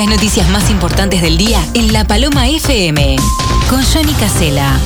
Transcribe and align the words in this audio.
Las 0.00 0.08
noticias 0.08 0.48
más 0.48 0.70
importantes 0.70 1.20
del 1.20 1.36
día 1.36 1.62
en 1.74 1.92
La 1.92 2.06
Paloma 2.06 2.48
FM. 2.48 3.16
Con 3.68 3.84
Johnny 3.84 4.14
Casela. 4.14 4.80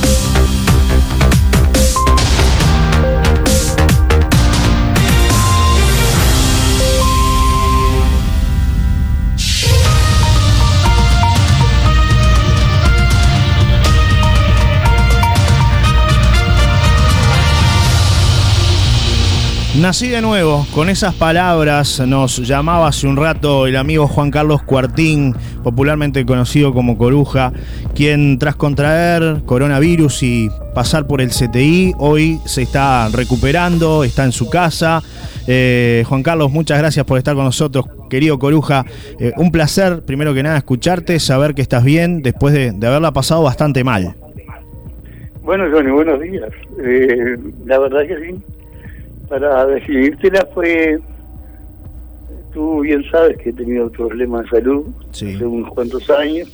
Nací 19.80 20.08
de 20.08 20.22
nuevo, 20.22 20.64
con 20.72 20.88
esas 20.88 21.14
palabras 21.14 22.00
nos 22.06 22.38
llamaba 22.46 22.86
hace 22.86 23.08
un 23.08 23.16
rato 23.16 23.66
el 23.66 23.74
amigo 23.74 24.06
Juan 24.06 24.30
Carlos 24.30 24.62
Cuartín, 24.62 25.34
popularmente 25.64 26.24
conocido 26.24 26.72
como 26.72 26.96
Coruja, 26.96 27.52
quien 27.92 28.38
tras 28.38 28.54
contraer 28.54 29.42
coronavirus 29.44 30.22
y 30.22 30.48
pasar 30.76 31.08
por 31.08 31.20
el 31.20 31.30
CTI, 31.30 31.94
hoy 31.98 32.38
se 32.46 32.62
está 32.62 33.08
recuperando, 33.08 34.04
está 34.04 34.24
en 34.24 34.30
su 34.30 34.48
casa. 34.48 35.02
Eh, 35.48 36.04
Juan 36.06 36.22
Carlos, 36.22 36.52
muchas 36.52 36.78
gracias 36.78 37.04
por 37.04 37.18
estar 37.18 37.34
con 37.34 37.44
nosotros, 37.44 37.84
querido 38.08 38.38
Coruja. 38.38 38.84
Eh, 39.18 39.32
un 39.36 39.50
placer, 39.50 40.04
primero 40.04 40.32
que 40.34 40.44
nada, 40.44 40.56
escucharte, 40.56 41.18
saber 41.18 41.52
que 41.52 41.62
estás 41.62 41.82
bien 41.82 42.22
después 42.22 42.54
de, 42.54 42.68
haberla 42.86 43.12
pasado 43.12 43.42
bastante 43.42 43.82
mal. 43.82 44.14
Bueno, 45.42 45.64
Johnny, 45.70 45.90
buenos 45.90 46.20
días. 46.20 46.48
Eh, 46.78 47.36
la 47.66 47.80
verdad 47.80 48.06
que 48.06 48.16
sí 48.18 48.53
para 49.28 49.66
decidírtela 49.66 50.46
fue, 50.52 50.98
tú 52.52 52.80
bien 52.80 53.02
sabes 53.10 53.36
que 53.38 53.50
he 53.50 53.52
tenido 53.52 53.90
problemas 53.90 54.44
de 54.44 54.50
salud 54.50 54.86
hace 55.10 55.44
unos 55.44 55.70
cuantos 55.70 56.08
años, 56.10 56.48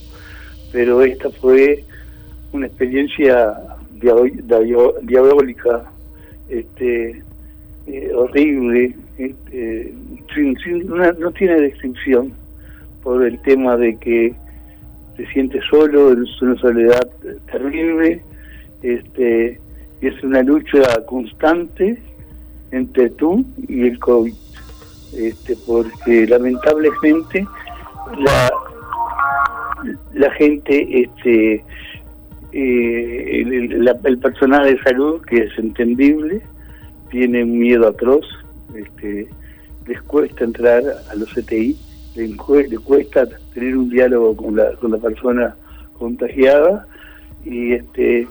pero 0.73 1.03
esta 1.03 1.31
fue 1.31 1.85
una 2.53 2.67
experiencia 2.67 3.55
diabólica, 3.93 5.85
este, 6.49 7.23
eh, 7.87 8.13
horrible, 8.15 8.97
este, 9.19 9.95
no 11.19 11.31
tiene 11.33 11.61
descripción 11.61 12.33
por 13.03 13.25
el 13.25 13.41
tema 13.43 13.77
de 13.77 13.97
que 13.99 14.35
se 15.17 15.27
siente 15.33 15.61
solo, 15.69 16.13
es 16.13 16.43
una 16.43 16.57
soledad 16.57 17.09
terrible, 17.51 18.23
este, 18.83 19.61
es 20.01 20.23
una 20.23 20.43
lucha 20.43 21.05
constante 21.07 21.99
entre 22.73 23.11
tú 23.11 23.45
y 23.69 23.87
el 23.89 23.99
COVID, 23.99 24.35
este, 25.17 25.57
porque 25.67 26.27
lamentablemente 26.27 27.47
la, 28.19 28.51
la 30.15 30.31
gente, 30.33 31.03
este, 31.03 31.65
eh, 32.53 33.43
el, 33.43 34.19
personal 34.19 34.65
de 34.65 34.81
salud, 34.83 35.21
que 35.23 35.45
es 35.45 35.59
entendible, 35.59 36.43
tiene 37.11 37.43
un 37.43 37.59
miedo 37.59 37.89
atroz, 37.89 38.25
este, 38.75 39.29
les 39.87 40.03
cuesta 40.03 40.45
entrar 40.45 40.83
a 41.11 41.15
los 41.17 41.33
CTI, 41.33 41.77
les, 42.17 42.37
cuesta 42.81 43.27
tener 43.55 43.77
un 43.77 43.91
diálogo 43.91 44.37
con 44.37 44.57
la, 44.57 44.73
con 44.77 44.93
la 44.93 44.99
persona 44.99 45.57
contagiada 45.99 46.87
y 47.45 47.73
este 47.73 48.27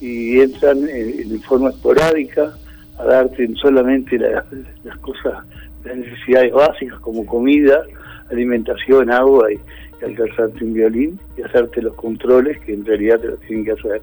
y 0.00 0.40
entran 0.40 0.86
en 0.88 1.40
forma 1.42 1.70
esporádica 1.70 2.52
a 2.98 3.04
darte 3.04 3.48
solamente 3.56 4.18
las 4.18 4.98
cosas, 5.00 5.44
las 5.84 5.96
necesidades 5.96 6.52
básicas 6.52 6.98
como 7.00 7.26
comida, 7.26 7.84
alimentación, 8.30 9.10
agua 9.10 9.52
y, 9.52 9.60
alcanzarte 10.04 10.62
un 10.62 10.74
violín 10.74 11.18
y 11.34 11.42
hacerte 11.42 11.80
los 11.80 11.94
controles 11.94 12.60
que 12.60 12.74
en 12.74 12.84
realidad 12.84 13.20
te 13.20 13.28
lo 13.28 13.36
tienen 13.38 13.64
que 13.64 13.72
hacer. 13.72 14.02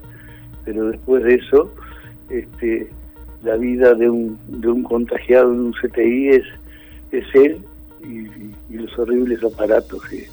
Pero 0.64 0.88
después 0.88 1.22
de 1.22 1.34
eso, 1.34 1.72
este, 2.28 2.88
la 3.44 3.56
vida 3.56 3.94
de 3.94 4.10
un, 4.10 4.36
de 4.48 4.68
un 4.68 4.82
contagiado 4.82 5.52
en 5.52 5.60
un 5.60 5.72
CTI 5.72 6.28
es, 6.28 6.44
es 7.12 7.24
él 7.34 7.62
y, 8.04 8.74
los 8.74 8.98
horribles 8.98 9.44
aparatos 9.44 10.02
que, 10.08 10.26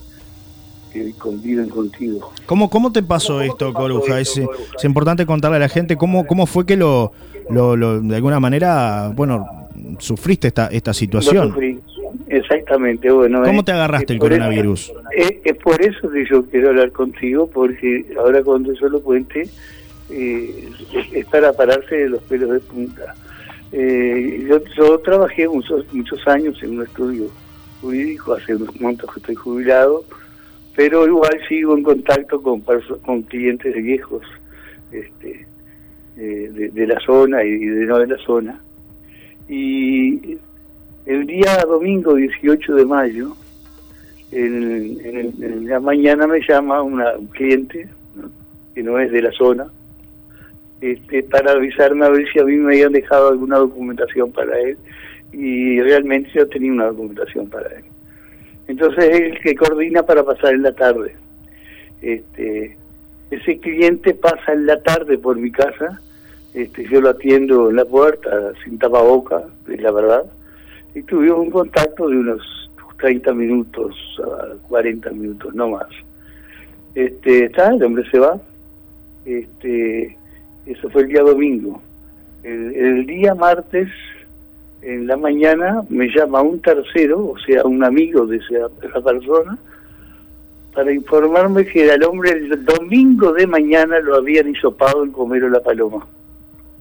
que 0.91 1.13
conviven 1.13 1.69
contigo. 1.69 2.31
¿Cómo, 2.45 2.69
cómo 2.69 2.91
te 2.91 3.03
pasó 3.03 3.41
esto, 3.41 3.73
Coruja? 3.73 4.19
Es, 4.19 4.37
es, 4.37 4.83
importante 4.83 5.25
contarle 5.25 5.57
a 5.57 5.61
la 5.61 5.69
gente 5.69 5.95
cómo, 5.97 6.25
cómo 6.25 6.45
fue 6.45 6.65
que 6.65 6.75
lo, 6.75 7.11
lo, 7.49 8.01
de 8.01 8.15
alguna 8.15 8.39
manera, 8.39 9.11
bueno, 9.15 9.67
sufriste 9.99 10.47
esta, 10.47 10.67
esta 10.67 10.93
situación. 10.93 11.81
Exactamente, 12.27 13.09
bueno. 13.11 13.43
¿Cómo 13.43 13.63
te 13.63 13.71
agarraste 13.71 14.13
el 14.13 14.19
coronavirus? 14.19 14.93
es, 15.15 15.57
por 15.57 15.81
eso 15.81 16.09
que 16.09 16.25
yo 16.25 16.45
quiero 16.45 16.69
hablar 16.69 16.91
contigo, 16.91 17.47
porque 17.47 18.05
ahora 18.17 18.43
cuando 18.43 18.73
yo 18.73 18.89
lo 18.89 19.01
cuente, 19.01 19.49
eh, 20.09 20.69
es 21.13 21.25
para 21.27 21.53
pararse 21.53 21.95
de 21.95 22.09
los 22.09 22.21
pelos 22.23 22.51
de 22.51 22.59
punta. 22.59 23.15
Eh, 23.71 24.45
yo, 24.49 24.59
yo 24.75 24.99
trabajé 24.99 25.47
muchos, 25.47 25.85
muchos 25.93 26.27
años 26.27 26.61
en 26.63 26.77
un 26.77 26.83
estudio 26.83 27.27
jurídico, 27.81 28.33
hace 28.33 28.55
unos 28.55 28.71
cuantos 28.75 29.11
que 29.13 29.19
estoy 29.19 29.35
jubilado, 29.35 30.03
pero 30.75 31.05
igual 31.05 31.39
sigo 31.47 31.75
en 31.75 31.83
contacto 31.83 32.41
con, 32.41 32.61
clientes 33.23 33.75
viejos. 33.75 34.23
Este, 34.91 35.45
eh, 36.17 36.69
de, 36.73 36.87
la 36.87 36.99
zona 36.99 37.43
y 37.45 37.57
de 37.57 37.85
no 37.85 37.97
de 37.97 38.07
la 38.07 38.17
zona. 38.17 38.59
Y 39.47 40.37
el 41.05 41.25
día 41.25 41.63
domingo 41.65 42.15
18 42.15 42.75
de 42.75 42.85
mayo, 42.85 43.35
en, 44.31 45.65
la 45.65 45.79
mañana 45.79 46.27
me 46.27 46.41
llama 46.41 46.81
una, 46.81 47.17
un 47.17 47.27
cliente, 47.27 47.87
que 48.75 48.83
no 48.83 48.99
es 48.99 49.11
de 49.11 49.21
la 49.21 49.31
zona, 49.31 49.67
este, 50.81 51.23
para 51.23 51.53
avisarme 51.53 52.05
a 52.05 52.09
ver 52.09 52.27
si 52.31 52.39
a 52.39 52.43
mí 52.43 52.55
me 52.57 52.73
habían 52.73 52.91
dejado 52.91 53.29
alguna 53.29 53.57
documentación 53.57 54.31
para 54.31 54.59
él 54.59 54.77
y 55.31 55.79
realmente 55.81 56.29
yo 56.33 56.47
tenía 56.47 56.71
una 56.71 56.87
documentación 56.87 57.49
para 57.49 57.69
él. 57.77 57.83
Entonces 58.69 59.03
es 59.03 59.21
el 59.21 59.39
que 59.41 59.55
coordina 59.55 60.03
para 60.03 60.23
pasar 60.23 60.53
en 60.53 60.63
la 60.63 60.71
tarde. 60.71 61.13
Este, 62.01 62.77
ese 63.29 63.59
cliente 63.59 64.13
pasa 64.13 64.53
en 64.53 64.65
la 64.65 64.81
tarde 64.81 65.17
por 65.17 65.35
mi 65.35 65.51
casa 65.51 65.99
este, 66.53 66.87
yo 66.89 66.99
lo 66.99 67.09
atiendo 67.09 67.69
en 67.69 67.75
la 67.75 67.85
puerta 67.85 68.53
sin 68.63 68.79
tapaboca, 68.79 69.43
es 69.67 69.81
la 69.81 69.91
verdad, 69.91 70.23
y 70.95 71.03
tuvimos 71.03 71.39
un 71.39 71.51
contacto 71.51 72.07
de 72.07 72.17
unos 72.17 72.71
30 72.99 73.33
minutos, 73.33 73.95
40 74.67 75.11
minutos, 75.11 75.53
no 75.53 75.69
más. 75.69 75.87
Este, 76.95 77.45
está, 77.45 77.69
el 77.69 77.83
hombre 77.83 78.03
se 78.09 78.17
va, 78.17 78.41
este, 79.25 80.17
eso 80.65 80.89
fue 80.89 81.03
el 81.03 81.09
día 81.09 81.21
domingo. 81.21 81.81
El, 82.41 83.05
día 83.05 83.35
martes, 83.35 83.89
en 84.81 85.07
la 85.07 85.17
mañana, 85.17 85.83
me 85.89 86.07
llama 86.07 86.41
un 86.41 86.61
tercero, 86.61 87.19
o 87.19 87.37
sea, 87.39 87.63
un 87.65 87.83
amigo 87.83 88.25
de 88.25 88.37
esa, 88.37 89.01
persona, 89.01 89.57
para 90.73 90.91
informarme 90.93 91.65
que 91.65 91.91
el 91.91 92.03
hombre 92.03 92.31
el 92.31 92.63
domingo 92.63 93.33
de 93.33 93.45
mañana 93.47 93.99
lo 93.99 94.15
habían 94.15 94.49
hisopado 94.49 95.03
en 95.03 95.11
Comero 95.11 95.49
la 95.49 95.61
Paloma. 95.61 96.05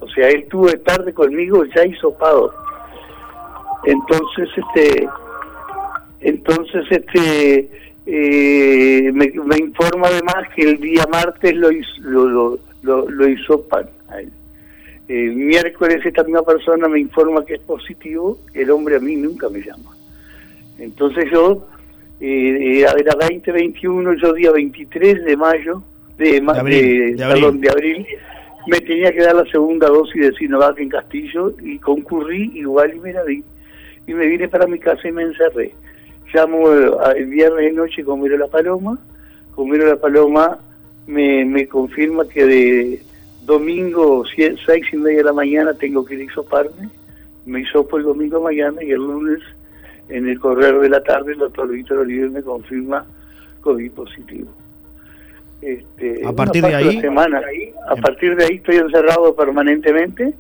O 0.01 0.09
sea, 0.09 0.29
él 0.29 0.47
tuvo 0.49 0.69
tarde 0.85 1.13
conmigo 1.13 1.65
ya 1.75 1.85
hisopado. 1.85 2.55
Entonces, 3.85 4.49
este, 4.57 5.09
entonces, 6.21 6.85
este, 6.91 7.71
eh, 8.07 9.11
me, 9.13 9.57
informa 9.59 10.07
además 10.07 10.49
que 10.55 10.63
el 10.63 10.81
día 10.81 11.05
martes 11.11 11.55
lo, 11.55 11.69
lo, 12.03 12.59
lo, 12.83 13.11
lo 13.11 13.29
hisopan 13.29 13.89
El 15.09 15.37
miércoles 15.37 16.05
esta 16.05 16.23
misma 16.23 16.43
persona 16.43 16.87
me 16.87 17.01
informa 17.01 17.45
que 17.45 17.55
es 17.55 17.61
positivo, 17.61 18.39
el 18.53 18.71
hombre 18.71 18.97
a 18.97 19.01
mí 19.01 19.17
nunca 19.17 19.49
me 19.49 19.61
llama. 19.61 19.97
Entonces 20.79 21.25
yo, 21.33 21.67
eh, 22.21 22.81
era 22.81 23.13
2021, 23.19 24.15
yo 24.15 24.33
día 24.35 24.53
23 24.53 25.25
de 25.25 25.37
mayo, 25.37 25.83
de, 26.19 26.41
de, 26.41 27.15
de 27.15 27.71
abril 27.71 28.07
me 28.69 28.81
tenía 28.81 29.11
que 29.13 29.23
dar 29.23 29.35
la 29.35 29.47
segunda 29.47 29.89
dosis 29.89 30.21
de 30.21 30.33
Sinovac 30.33 30.79
en 30.79 30.91
Castillo 30.91 31.55
y 31.63 31.79
concurrí 31.79 32.53
igual 32.55 32.95
y 32.95 33.01
me 33.01 33.13
la 33.15 33.25
di. 33.25 33.43
Y 34.07 34.13
me 34.13 34.27
vine 34.27 34.47
para 34.49 34.67
mi 34.67 34.79
casa 34.79 35.09
y 35.09 35.13
me 35.13 35.23
encerré. 35.23 35.75
Llamo 36.35 36.71
eh, 36.71 36.91
el 37.17 37.27
viernes 37.27 37.65
de 37.65 37.73
noche 37.73 38.05
con 38.05 38.21
Miro 38.21 38.37
la 38.37 38.49
Paloma. 38.49 38.99
Con 39.55 39.71
Miro 39.71 39.87
la 39.87 39.97
Paloma 39.97 40.59
me, 41.07 41.47
me 41.47 41.67
confirma 41.67 42.29
que 42.29 42.45
de 42.45 43.03
domingo 43.49 44.25
seis 44.27 44.87
y 44.93 44.97
media 44.97 45.19
de 45.19 45.25
la 45.25 45.33
mañana 45.33 45.75
tengo 45.75 46.05
que 46.05 46.15
ir 46.15 46.21
a 46.21 46.25
isoparme. 46.25 46.89
Me 47.47 47.63
hisopo 47.63 47.97
el 47.97 48.05
domingo 48.05 48.41
mañana 48.41 48.83
y 48.85 48.91
el 48.91 48.99
lunes 48.99 49.41
en 50.09 50.29
el 50.29 50.39
correr 50.39 50.79
de 50.79 50.89
la 50.89 51.03
tarde 51.03 51.33
el 51.33 51.39
doctor 51.39 51.69
Víctor 51.69 51.99
Oliver 51.99 52.31
me 52.31 52.43
confirma 52.43 53.05
COVID 53.63 53.91
positivo. 53.93 54.51
Este, 55.61 56.25
a 56.25 56.33
partir 56.33 56.63
de 56.63 56.75
ahí, 56.75 57.01
semana, 57.01 57.43
a 57.89 57.97
partir 57.97 58.37
de 58.37 58.45
ahí 58.45 58.57
estoy 58.57 58.77
encerrado 58.77 59.35
permanentemente. 59.35 60.35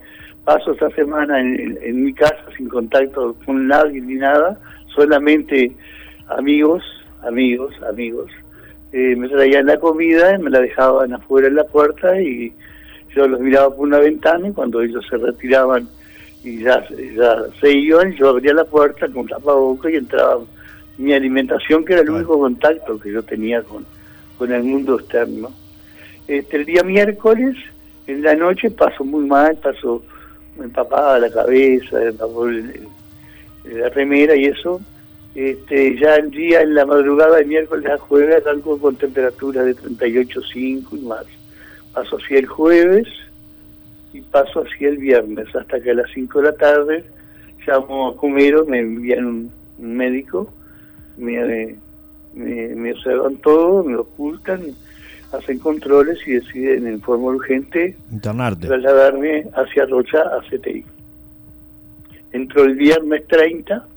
Paso 0.45 0.73
esta 0.73 0.91
semana 0.91 1.41
en, 1.41 2.05
mi 2.05 2.13
casa 2.15 2.45
sin 2.57 2.69
contacto 2.69 3.35
con 3.45 3.67
nadie 3.67 4.01
ni 4.01 4.15
nada, 4.15 4.59
solamente 4.95 5.73
amigos 6.29 6.83
amigos, 7.23 7.75
amigos, 7.89 8.31
eh, 8.93 9.15
me 9.17 9.29
traían 9.29 9.67
la 9.67 9.79
comida 9.79 10.35
y 10.35 10.43
me 10.43 10.51
la 10.51 10.61
dejaban 10.61 11.13
afuera 11.13 11.49
en 11.49 11.57
la 11.57 11.65
puerta 11.65 12.21
y 12.21 12.53
yo 13.19 13.27
los 13.27 13.41
miraba 13.41 13.75
por 13.75 13.89
una 13.89 13.99
ventana 13.99 14.49
y 14.49 14.53
cuando 14.53 14.81
ellos 14.81 15.05
se 15.11 15.17
retiraban 15.17 15.89
y 16.45 16.63
ya, 16.63 16.87
ya 16.89 17.45
se 17.61 17.73
iban, 17.73 18.13
yo 18.13 18.29
abría 18.29 18.55
la 18.55 18.65
puerta 18.65 19.09
con 19.09 19.27
tapabocas 19.27 19.93
y 19.93 19.97
entraba 19.97 20.39
mi 20.99 21.13
alimentación, 21.13 21.85
que 21.85 21.95
era 21.95 22.03
el 22.03 22.11
único 22.11 22.39
contacto 22.39 22.99
que 23.01 23.13
yo 23.13 23.23
tenía 23.25 23.63
con, 23.63 23.85
con 24.37 24.53
el 24.53 24.63
mundo 24.63 25.01
externo. 25.01 25.51
Este, 26.29 26.59
el 26.59 26.65
día 26.65 26.83
miércoles, 26.85 27.57
en 28.07 28.23
la 28.23 28.37
noche, 28.37 28.71
paso 28.71 29.03
muy 29.03 29.27
mal, 29.27 29.57
paso 29.57 30.05
me 30.57 30.67
empapaba 30.67 31.19
la 31.19 31.31
cabeza, 31.31 31.99
la 33.65 33.89
remera 33.91 34.37
y 34.37 34.45
eso. 34.45 34.81
Este, 35.35 35.99
ya 35.99 36.17
el 36.17 36.31
día, 36.31 36.63
en 36.63 36.75
la 36.75 36.87
madrugada 36.87 37.39
de 37.39 37.45
miércoles 37.45 37.91
a 37.91 37.99
jueves, 37.99 38.47
algo 38.47 38.79
con 38.79 38.95
temperatura 38.95 39.65
de 39.65 39.75
38,5 39.75 40.87
y 40.93 41.01
más. 41.01 41.27
Paso 41.99 42.17
así 42.17 42.37
el 42.37 42.47
jueves 42.47 43.09
y 44.13 44.21
paso 44.21 44.61
así 44.61 44.85
el 44.85 44.99
viernes, 44.99 45.49
hasta 45.53 45.81
que 45.81 45.91
a 45.91 45.95
las 45.95 46.09
5 46.15 46.39
de 46.41 46.45
la 46.45 46.53
tarde 46.53 47.05
llamo 47.67 48.11
a 48.11 48.17
Comero, 48.17 48.65
me 48.65 48.79
envían 48.79 49.27
un, 49.27 49.53
médico, 49.97 50.49
me, 51.17 51.75
me, 52.35 52.93
observan 52.93 53.39
todo, 53.39 53.83
me 53.83 53.97
ocultan, 53.97 54.61
hacen 55.33 55.59
controles 55.59 56.21
y 56.25 56.35
deciden 56.35 56.87
en 56.87 57.01
forma 57.01 57.31
urgente 57.31 57.97
Internarte. 58.13 58.69
trasladarme 58.69 59.49
hacia 59.57 59.87
Rocha, 59.87 60.21
a 60.21 60.41
CTI. 60.43 60.85
Entró 62.31 62.63
el 62.63 62.77
viernes 62.77 63.27
30 63.27 63.89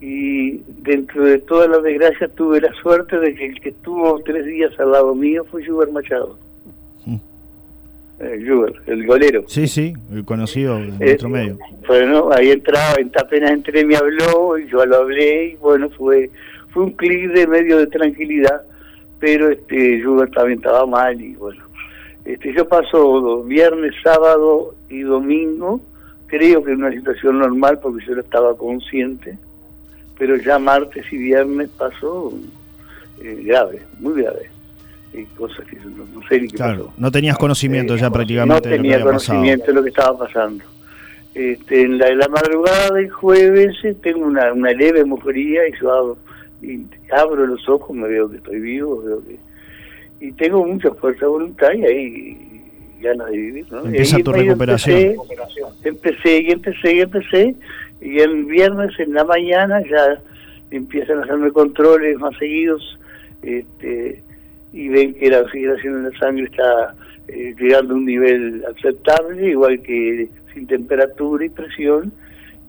y 0.00 0.62
dentro 0.68 1.26
de 1.26 1.36
toda 1.40 1.68
la 1.68 1.80
desgracia 1.80 2.28
tuve 2.28 2.62
la 2.62 2.72
suerte 2.80 3.18
de 3.18 3.34
que 3.34 3.44
el 3.44 3.60
que 3.60 3.68
estuvo 3.68 4.18
tres 4.22 4.46
días 4.46 4.72
al 4.80 4.92
lado 4.92 5.14
mío 5.14 5.44
fue 5.50 5.66
Juber 5.66 5.92
Machado. 5.92 6.38
Mm. 8.20 8.24
Eh, 8.24 8.72
el 8.86 9.06
golero. 9.06 9.44
Sí, 9.46 9.66
sí, 9.66 9.94
el 10.12 10.24
conocido 10.24 10.76
en 10.76 10.98
nuestro 10.98 11.28
eh, 11.28 11.32
medio. 11.32 11.58
Bueno, 11.86 12.30
ahí 12.32 12.50
entraba, 12.50 12.96
apenas 13.18 13.50
entré 13.50 13.84
me 13.84 13.96
habló 13.96 14.58
y 14.58 14.68
yo 14.68 14.84
lo 14.84 14.96
hablé 14.96 15.52
y 15.52 15.56
bueno, 15.56 15.88
fue 15.90 16.30
fue 16.68 16.84
un 16.84 16.92
clic 16.92 17.32
de 17.32 17.46
medio 17.46 17.78
de 17.78 17.86
tranquilidad, 17.88 18.62
pero 19.18 19.50
este 19.50 20.00
Juber 20.02 20.30
también 20.30 20.58
estaba 20.58 20.86
mal 20.86 21.20
y 21.20 21.34
bueno. 21.34 21.64
Este, 22.24 22.52
yo 22.54 22.68
paso 22.68 23.42
viernes, 23.44 23.94
sábado 24.04 24.74
y 24.88 25.00
domingo, 25.00 25.80
creo 26.26 26.62
que 26.62 26.72
en 26.72 26.84
una 26.84 26.92
situación 26.92 27.38
normal 27.38 27.80
porque 27.82 28.04
yo 28.06 28.14
no 28.14 28.20
estaba 28.20 28.56
consciente 28.56 29.36
pero 30.20 30.36
ya 30.36 30.58
martes 30.58 31.10
y 31.10 31.16
viernes 31.16 31.70
pasó 31.70 32.30
eh, 33.22 33.42
grave, 33.42 33.80
muy 33.98 34.20
grave. 34.20 34.50
Cosas 35.36 35.66
que 35.66 35.76
no, 35.76 36.22
sé 36.28 36.40
ni 36.40 36.48
qué 36.48 36.58
pasó. 36.58 36.92
No 36.96 37.10
tenías 37.10 37.36
conocimiento 37.36 37.96
ya 37.96 38.06
eh, 38.06 38.10
prácticamente. 38.10 38.68
No 38.68 38.76
tenía 38.76 39.00
conocimiento 39.00 39.66
de 39.66 39.72
lo 39.72 39.82
que 39.82 39.88
estaba 39.88 40.18
pasando. 40.18 40.64
Este, 41.34 41.82
en 41.82 41.98
la, 41.98 42.12
la 42.14 42.28
madrugada 42.28 42.94
del 42.94 43.10
jueves 43.10 43.76
eh, 43.84 43.94
tengo 44.02 44.26
una, 44.26 44.52
una 44.52 44.72
leve 44.72 45.04
mojoría 45.04 45.66
y 45.68 45.72
yo 45.80 45.92
abro, 45.92 46.18
y 46.62 46.86
abro 47.12 47.46
los 47.46 47.68
ojos, 47.68 47.96
me 47.96 48.08
veo 48.08 48.28
que 48.30 48.38
estoy 48.38 48.60
vivo, 48.60 49.02
veo 49.02 49.22
que, 49.24 49.38
y 50.26 50.32
tengo 50.32 50.64
mucha 50.64 50.90
fuerza 50.92 51.20
de 51.20 51.26
voluntad 51.26 51.72
y 51.72 51.84
ahí 51.84 52.60
ganas 53.00 53.30
de 53.30 53.36
vivir. 53.36 53.66
¿no? 53.72 53.84
Empieza 53.84 54.18
tu 54.18 54.32
recuperación. 54.32 55.16
Empecé, 55.84 55.88
empecé 55.88 56.40
y 56.42 56.50
empecé 56.50 56.94
y 56.94 57.00
empecé 57.00 57.56
y 58.00 58.18
el 58.20 58.44
viernes 58.44 58.98
en 58.98 59.14
la 59.14 59.24
mañana 59.24 59.82
ya 59.88 60.20
empiezan 60.70 61.18
a 61.18 61.22
hacerme 61.22 61.50
controles 61.52 62.18
más 62.18 62.36
seguidos 62.38 62.98
este, 63.42 64.22
y 64.72 64.88
ven 64.88 65.14
que 65.14 65.30
la 65.30 65.40
oxigenación 65.40 65.96
en 65.96 66.10
la 66.10 66.18
sangre 66.18 66.44
está 66.44 66.94
eh, 67.28 67.54
llegando 67.58 67.94
a 67.94 67.96
un 67.96 68.06
nivel 68.06 68.64
aceptable, 68.74 69.50
igual 69.50 69.80
que 69.82 70.28
sin 70.54 70.66
temperatura 70.66 71.44
y 71.44 71.48
presión. 71.48 72.12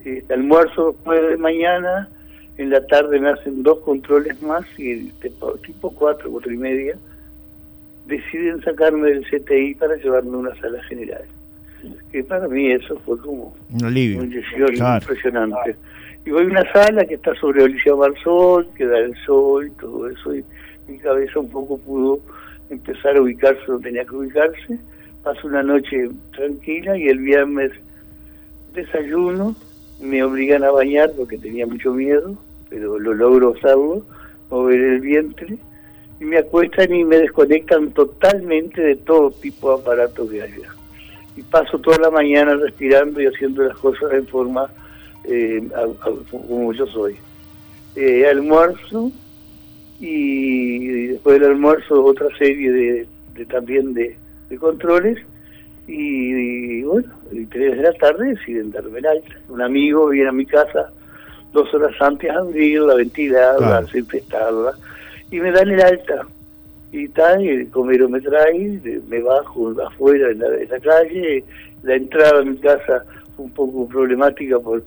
Este, 0.03 0.33
almuerzo 0.33 0.93
después 0.93 1.21
de 1.29 1.37
mañana, 1.37 2.09
en 2.57 2.69
la 2.69 2.85
tarde 2.87 3.19
me 3.19 3.29
hacen 3.29 3.63
dos 3.63 3.79
controles 3.79 4.41
más 4.41 4.65
y 4.77 5.09
tipo, 5.21 5.53
tipo 5.65 5.91
cuatro, 5.91 6.31
cuatro 6.31 6.51
y 6.51 6.57
media, 6.57 6.95
deciden 8.07 8.61
sacarme 8.61 9.09
del 9.11 9.25
CTI 9.25 9.75
para 9.75 9.95
llevarme 9.95 10.35
a 10.35 10.39
una 10.39 10.55
sala 10.55 10.81
general 10.83 11.23
que 12.11 12.23
para 12.23 12.47
mí 12.47 12.71
eso 12.71 12.99
fue 13.05 13.17
como 13.19 13.55
un 13.71 13.85
alivio 13.85 14.23
impresionante. 14.23 15.75
Y 16.25 16.29
voy 16.29 16.43
a 16.43 16.47
una 16.47 16.71
sala 16.71 17.03
que 17.05 17.15
está 17.15 17.33
sobre 17.35 17.63
Olicio 17.63 17.97
Marsol, 17.97 18.67
que 18.75 18.85
da 18.85 18.99
el 18.99 19.15
sol 19.25 19.67
y 19.67 19.71
todo 19.71 20.07
eso, 20.07 20.35
y 20.35 20.45
mi 20.87 20.97
cabeza 20.99 21.39
un 21.39 21.49
poco 21.49 21.77
pudo 21.77 22.19
empezar 22.69 23.17
a 23.17 23.21
ubicarse 23.21 23.61
donde 23.67 23.89
tenía 23.89 24.05
que 24.05 24.15
ubicarse. 24.15 24.79
Paso 25.23 25.47
una 25.47 25.63
noche 25.63 26.09
tranquila 26.35 26.97
y 26.97 27.07
el 27.07 27.19
viernes 27.19 27.71
desayuno, 28.73 29.55
me 30.01 30.23
obligan 30.23 30.63
a 30.63 30.71
bañar 30.71 31.11
porque 31.15 31.37
tenía 31.37 31.67
mucho 31.67 31.93
miedo, 31.93 32.35
pero 32.69 32.97
lo 32.97 33.13
logro 33.13 33.53
hacerlo, 33.55 34.05
mover 34.49 34.79
el 34.79 35.01
vientre, 35.01 35.57
y 36.19 36.25
me 36.25 36.37
acuestan 36.37 36.93
y 36.93 37.03
me 37.03 37.17
desconectan 37.17 37.91
totalmente 37.91 38.81
de 38.81 38.95
todo 38.95 39.31
tipo 39.31 39.75
de 39.75 39.81
aparatos 39.81 40.29
de 40.31 40.41
allá 40.41 40.81
y 41.35 41.41
paso 41.43 41.79
toda 41.79 41.97
la 41.97 42.11
mañana 42.11 42.55
respirando 42.55 43.21
y 43.21 43.25
haciendo 43.25 43.63
las 43.63 43.77
cosas 43.77 44.11
en 44.13 44.27
forma 44.27 44.69
eh, 45.23 45.67
como 46.29 46.73
yo 46.73 46.85
soy. 46.87 47.15
Eh, 47.95 48.27
almuerzo 48.27 49.11
y, 50.01 51.07
después 51.07 51.39
del 51.39 51.51
almuerzo 51.51 52.03
otra 52.03 52.27
serie 52.37 52.71
de, 52.71 53.45
también 53.45 53.93
de, 53.93 54.17
controles. 54.59 55.17
Y, 55.87 56.83
bueno, 56.83 57.07
y 57.31 57.45
tres 57.45 57.77
de 57.77 57.83
la 57.83 57.93
tarde 57.93 58.29
deciden 58.29 58.71
darme 58.71 58.99
el 58.99 59.05
alta. 59.05 59.35
Un 59.49 59.61
amigo 59.61 60.09
viene 60.09 60.29
a 60.29 60.33
mi 60.33 60.45
casa 60.45 60.91
dos 61.53 61.73
horas 61.73 61.93
antes 61.99 62.29
a 62.29 62.39
abrirla, 62.39 62.95
ventilarla, 62.95 63.77
a 63.77 63.81
desinfectarla 63.81 64.73
y 65.31 65.39
me 65.39 65.51
dan 65.51 65.69
el 65.69 65.81
alta. 65.81 66.27
Y 66.91 67.07
tal, 67.07 67.41
y 67.41 67.49
el 67.49 67.69
comero 67.69 68.09
me 68.09 68.19
trae, 68.19 69.01
me 69.07 69.21
bajo 69.21 69.73
afuera 69.81 70.29
en 70.29 70.39
la, 70.39 70.79
calle, 70.81 71.43
la 71.83 71.95
entrada 71.95 72.41
a 72.41 72.43
mi 72.43 72.57
casa 72.57 73.05
fue 73.35 73.45
un 73.45 73.51
poco 73.51 73.87
problemática 73.87 74.59
por 74.59 74.83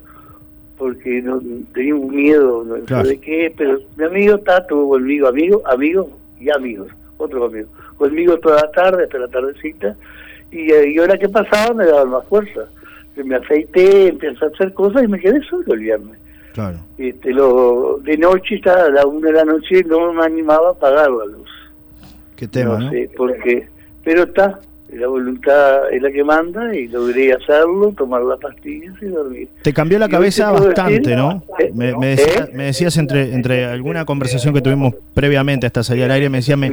porque 0.76 1.22
no 1.22 1.40
tenía 1.72 1.94
un 1.94 2.14
miedo 2.14 2.64
no 2.64 3.02
de 3.02 3.20
qué, 3.20 3.52
pero 3.56 3.78
mi 3.96 4.04
amigo 4.04 4.36
está, 4.36 4.58
estuvo 4.58 4.90
conmigo, 4.90 5.28
amigo, 5.28 5.62
amigos 5.66 6.06
y 6.40 6.50
amigos, 6.50 6.88
otros 7.16 7.52
amigos, 7.52 7.70
conmigo 7.96 8.38
toda 8.38 8.62
la 8.62 8.70
tarde, 8.72 9.04
hasta 9.04 9.18
la 9.18 9.28
tardecita, 9.28 9.96
y, 10.50 10.72
eh, 10.72 10.92
y 10.92 10.98
ahora 10.98 11.18
que 11.18 11.28
pasaba 11.28 11.74
me 11.74 11.86
daban 11.86 12.10
más 12.10 12.26
fuerza. 12.26 12.66
Me 13.16 13.36
aceité, 13.36 14.08
empecé 14.08 14.44
a 14.44 14.48
hacer 14.48 14.72
cosas 14.74 15.04
y 15.04 15.06
me 15.06 15.20
quedé 15.20 15.40
solo 15.44 15.72
el 15.72 15.78
viernes. 15.78 16.18
Claro. 16.52 16.78
Este, 16.98 17.32
lo, 17.32 17.98
de 18.02 18.16
noche, 18.16 18.60
a 18.64 18.88
la 18.88 19.06
una 19.06 19.28
de 19.28 19.34
la 19.34 19.44
noche, 19.44 19.84
no 19.84 20.12
me 20.12 20.24
animaba 20.24 20.68
a 20.68 20.72
apagar 20.72 21.10
la 21.10 21.24
luz. 21.26 21.48
Qué 22.36 22.48
tema, 22.48 22.78
¿no? 22.78 22.90
sé 22.90 23.10
por 23.16 23.36
qué. 23.42 23.68
Pero 24.04 24.24
está, 24.24 24.60
la 24.94 25.08
voluntad 25.08 25.92
es 25.92 26.00
la 26.00 26.10
que 26.10 26.22
manda 26.22 26.74
y 26.74 26.88
logré 26.88 27.32
hacerlo, 27.32 27.92
tomar 27.96 28.22
las 28.22 28.38
pastillas 28.38 28.94
y 29.02 29.06
dormir. 29.06 29.48
Te 29.62 29.72
cambió 29.72 29.98
la 29.98 30.08
cabeza 30.08 30.52
bastante, 30.52 31.16
¿no? 31.16 31.42
¿Eh? 31.58 31.70
Me, 31.74 31.90
¿Eh? 31.90 32.16
me, 32.52 32.64
decías 32.64 32.96
entre, 32.96 33.34
entre 33.34 33.64
alguna 33.64 34.04
conversación 34.04 34.54
que 34.54 34.60
tuvimos 34.60 34.94
previamente 35.12 35.66
hasta 35.66 35.82
salir 35.82 36.04
al 36.04 36.12
aire, 36.12 36.28
me 36.28 36.38
decías, 36.38 36.58
me, 36.58 36.70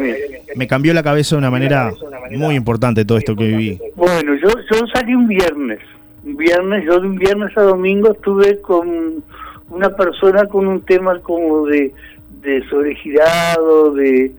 me 0.55 0.67
cambió 0.67 0.93
la 0.93 1.03
cabeza 1.03 1.35
de 1.35 1.39
una 1.39 1.51
manera 1.51 1.91
muy 2.31 2.55
importante 2.55 3.05
todo 3.05 3.17
esto 3.17 3.35
que 3.35 3.45
viví. 3.45 3.79
Bueno, 3.95 4.35
yo, 4.35 4.49
yo 4.71 4.85
salí 4.93 5.15
un 5.15 5.27
viernes, 5.27 5.79
un 6.23 6.37
viernes, 6.37 6.85
yo 6.85 6.99
de 6.99 7.07
un 7.07 7.17
viernes 7.17 7.57
a 7.57 7.61
domingo 7.61 8.11
estuve 8.11 8.61
con 8.61 9.23
una 9.69 9.89
persona 9.95 10.45
con 10.45 10.67
un 10.67 10.81
tema 10.81 11.19
como 11.19 11.65
de, 11.65 11.93
de 12.41 12.63
sobregirado, 12.69 13.93
de 13.93 14.31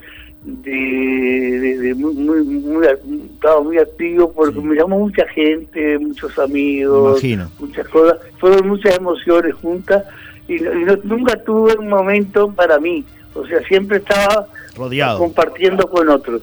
de, 0.44 1.78
de, 1.80 1.94
muy, 1.94 2.14
muy, 2.14 2.86
estaba 2.86 3.62
muy 3.62 3.78
activo 3.78 4.32
porque 4.32 4.60
me 4.60 4.74
llamó 4.74 4.98
mucha 4.98 5.26
gente, 5.28 5.98
muchos 5.98 6.36
amigos, 6.38 7.22
muchas 7.60 7.88
cosas, 7.88 8.18
fueron 8.38 8.68
muchas 8.68 8.96
emociones 8.98 9.54
juntas 9.54 10.04
y, 10.48 10.56
nunca 11.04 11.36
tuve 11.44 11.76
un 11.78 11.88
momento 11.88 12.50
para 12.52 12.78
mí, 12.80 13.04
o 13.34 13.46
sea, 13.46 13.60
siempre 13.62 13.98
estaba 13.98 14.46
rodeado. 14.76 15.18
compartiendo 15.18 15.88
con 15.88 16.08
otros. 16.08 16.42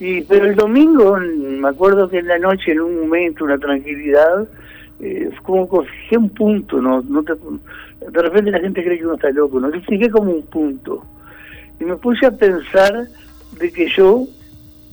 Y 0.00 0.22
pero 0.22 0.46
el 0.46 0.56
domingo, 0.56 1.18
me 1.18 1.68
acuerdo 1.68 2.08
que 2.08 2.18
en 2.18 2.28
la 2.28 2.38
noche, 2.38 2.72
en 2.72 2.80
un 2.80 3.00
momento, 3.00 3.44
una 3.44 3.58
tranquilidad, 3.58 4.48
eh, 5.00 5.30
como 5.42 5.68
fijé 5.84 6.16
un 6.16 6.30
punto, 6.30 6.80
no, 6.80 7.02
no 7.02 7.22
de 7.22 8.22
repente 8.22 8.50
la 8.50 8.60
gente 8.60 8.82
cree 8.82 8.98
que 8.98 9.04
uno 9.04 9.14
está 9.14 9.30
loco, 9.30 9.60
no, 9.60 9.70
yo 9.70 9.80
fijé 9.82 10.10
como 10.10 10.32
un 10.32 10.42
punto. 10.46 11.04
Y 11.78 11.84
me 11.84 11.96
puse 11.96 12.24
a 12.24 12.30
pensar 12.30 13.06
de 13.58 13.70
que 13.72 13.88
yo 13.88 14.26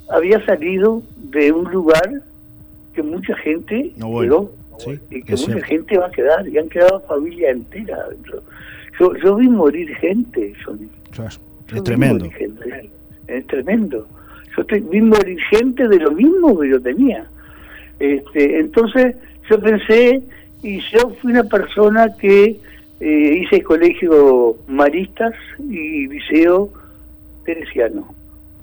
había 0.09 0.43
salido 0.45 1.03
de 1.17 1.51
un 1.51 1.71
lugar 1.71 2.21
que 2.93 3.03
mucha 3.03 3.35
gente 3.37 3.93
quedó 3.97 4.51
y 5.09 5.21
que 5.23 5.33
mucha 5.33 5.61
gente 5.65 5.97
va 5.97 6.07
a 6.07 6.11
quedar 6.11 6.47
y 6.47 6.57
han 6.57 6.69
quedado 6.69 7.01
familia 7.01 7.51
entera 7.51 8.07
Yo, 8.99 9.15
yo 9.23 9.35
vi 9.35 9.47
morir 9.47 9.95
gente, 9.97 10.53
Es 11.73 11.83
tremendo. 11.83 12.29
Es 13.27 13.47
tremendo. 13.47 14.07
Yo 14.55 14.61
estoy 14.61 14.81
mismo 14.81 15.15
dirigente 15.17 15.87
de 15.87 15.97
lo 15.97 16.11
mismo 16.11 16.59
que 16.59 16.69
yo 16.69 16.81
tenía. 16.81 17.25
Este, 17.99 18.59
entonces 18.59 19.15
yo 19.49 19.59
pensé, 19.59 20.21
y 20.61 20.79
yo 20.91 21.09
fui 21.21 21.31
una 21.31 21.43
persona 21.43 22.07
que 22.19 22.59
eh, 22.99 23.39
hice 23.41 23.61
colegio 23.61 24.57
maristas 24.67 25.33
y 25.59 26.07
liceo 26.07 26.69
teresiano. 27.45 28.13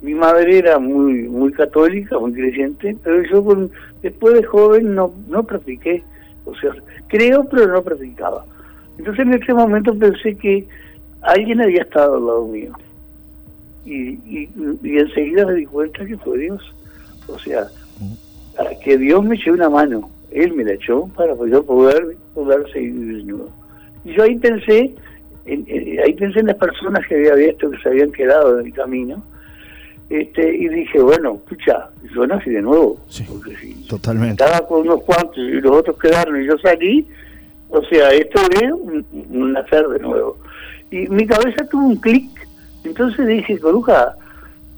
Mi 0.02 0.14
madre 0.14 0.58
era 0.58 0.78
muy 0.78 1.28
muy 1.28 1.52
católica, 1.52 2.18
muy 2.18 2.32
creyente, 2.32 2.96
pero 3.02 3.22
yo 3.22 3.68
después 4.02 4.34
de 4.34 4.44
joven 4.44 4.94
no, 4.94 5.12
no 5.28 5.44
practiqué. 5.44 6.02
O 6.44 6.54
sea, 6.54 6.72
creo, 7.08 7.44
pero 7.50 7.66
no 7.66 7.82
practicaba. 7.82 8.44
Entonces 8.98 9.26
en 9.26 9.34
ese 9.34 9.54
momento 9.54 9.94
pensé 9.94 10.36
que 10.36 10.66
alguien 11.22 11.60
había 11.60 11.82
estado 11.82 12.16
al 12.16 12.26
lado 12.26 12.46
mío. 12.46 12.72
Y, 13.84 14.18
y, 14.26 14.48
enseguida 14.98 15.46
me 15.46 15.54
di 15.54 15.66
cuenta 15.66 16.04
que 16.04 16.16
fue 16.18 16.38
Dios. 16.38 16.62
O 17.28 17.38
sea, 17.38 17.66
que 18.82 18.98
Dios 18.98 19.24
me 19.24 19.36
echó 19.36 19.52
una 19.52 19.70
mano. 19.70 20.10
Él 20.30 20.52
me 20.52 20.64
la 20.64 20.74
echó 20.74 21.08
para 21.16 21.34
yo 21.46 21.64
poder, 21.64 22.16
poder 22.34 22.70
seguir 22.72 22.94
desnudo. 22.94 23.48
Y 24.04 24.12
yo 24.12 24.22
ahí 24.22 24.36
pensé, 24.38 24.94
en, 25.46 25.66
ahí 26.04 26.12
pensé 26.14 26.40
en 26.40 26.46
las 26.46 26.56
personas 26.56 27.06
que 27.06 27.16
había 27.16 27.34
visto 27.34 27.70
que 27.70 27.78
se 27.78 27.88
habían 27.88 28.12
quedado 28.12 28.60
en 28.60 28.66
el 28.66 28.72
camino. 28.72 29.22
Este, 30.10 30.56
y 30.56 30.68
dije, 30.68 31.00
bueno, 31.00 31.36
escucha, 31.36 31.88
yo 32.14 32.26
nací 32.26 32.50
de 32.50 32.62
nuevo. 32.62 32.98
porque 33.28 33.56
si 33.56 33.86
totalmente. 33.86 34.44
Estaba 34.44 34.66
con 34.66 34.80
unos 34.80 35.02
cuantos 35.04 35.38
y 35.38 35.60
los 35.60 35.76
otros 35.76 35.98
quedaron 35.98 36.42
y 36.42 36.46
yo 36.46 36.58
salí, 36.58 37.06
o 37.68 37.80
sea, 37.84 38.10
esto 38.10 38.40
es 38.60 38.72
un, 38.72 39.52
nacer 39.52 39.86
de 39.86 40.00
nuevo. 40.00 40.36
Y 40.90 41.06
mi 41.08 41.26
cabeza 41.26 41.64
tuvo 41.70 41.86
un 41.86 41.96
clic. 41.96 42.28
Entonces 42.82 43.26
dije, 43.26 43.58
Coruja, 43.58 44.16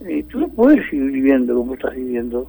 eh, 0.06 0.22
tú 0.28 0.40
no 0.40 0.48
puedes 0.48 0.84
seguir 0.90 1.10
viviendo 1.10 1.54
como 1.54 1.74
estás 1.74 1.94
viviendo 1.94 2.46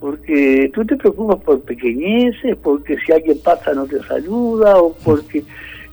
porque 0.00 0.70
tú 0.74 0.84
te 0.84 0.96
preocupas 0.96 1.38
por 1.42 1.62
pequeñeces, 1.62 2.56
porque 2.62 2.98
si 2.98 3.12
alguien 3.12 3.38
pasa 3.42 3.72
no 3.72 3.86
te 3.86 4.02
saluda, 4.02 4.78
o 4.78 4.94
porque 5.04 5.42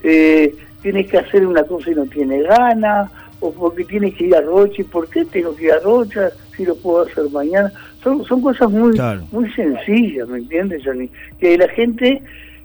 eh, 0.04 0.54
tienes 0.82 1.10
que 1.10 1.18
hacer 1.18 1.48
una 1.48 1.64
cosa 1.64 1.92
y 1.92 1.96
no 1.96 2.06
tienes 2.06 2.44
ganas, 2.44 3.10
o 3.44 3.52
porque 3.52 3.84
tienes 3.84 4.16
que 4.16 4.28
ir 4.28 4.36
a 4.36 4.42
Rocha, 4.42 4.82
¿y 4.82 4.86
por 4.86 5.10
qué 5.10 5.26
tengo 5.26 5.54
que 5.54 5.66
ir 5.66 5.74
a 5.74 5.80
Rocha 5.80 6.30
si 6.56 6.66
lo 6.66 6.76
puedo 6.76 7.02
hacer 7.02 7.30
mañana? 7.30 7.72
Son, 8.02 8.24
son 8.24 8.42
cosas 8.42 8.72
muy, 8.72 8.98
muy 9.32 9.52
sencillas, 9.52 10.28
¿me 10.30 10.40
entiendes, 10.40 10.82
Johnny? 10.86 11.10
Que 11.40 11.58
la 11.58 11.68
gente 11.70 12.22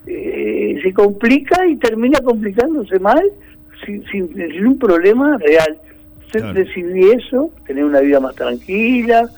eh, 0.07 0.79
se 0.81 0.93
complica 0.93 1.67
y 1.67 1.77
termina 1.77 2.21
complicándose 2.21 2.99
mal 3.01 3.23
sin, 3.85 4.05
sin, 4.07 4.67
un 4.67 4.79
problema 4.79 5.37
real. 5.39 5.79
Decidí 6.55 7.11
eso, 7.11 7.51
tener 7.67 7.85
una 7.85 8.01
vida 8.01 8.21
más 8.21 8.37
tranquila, 8.37 9.29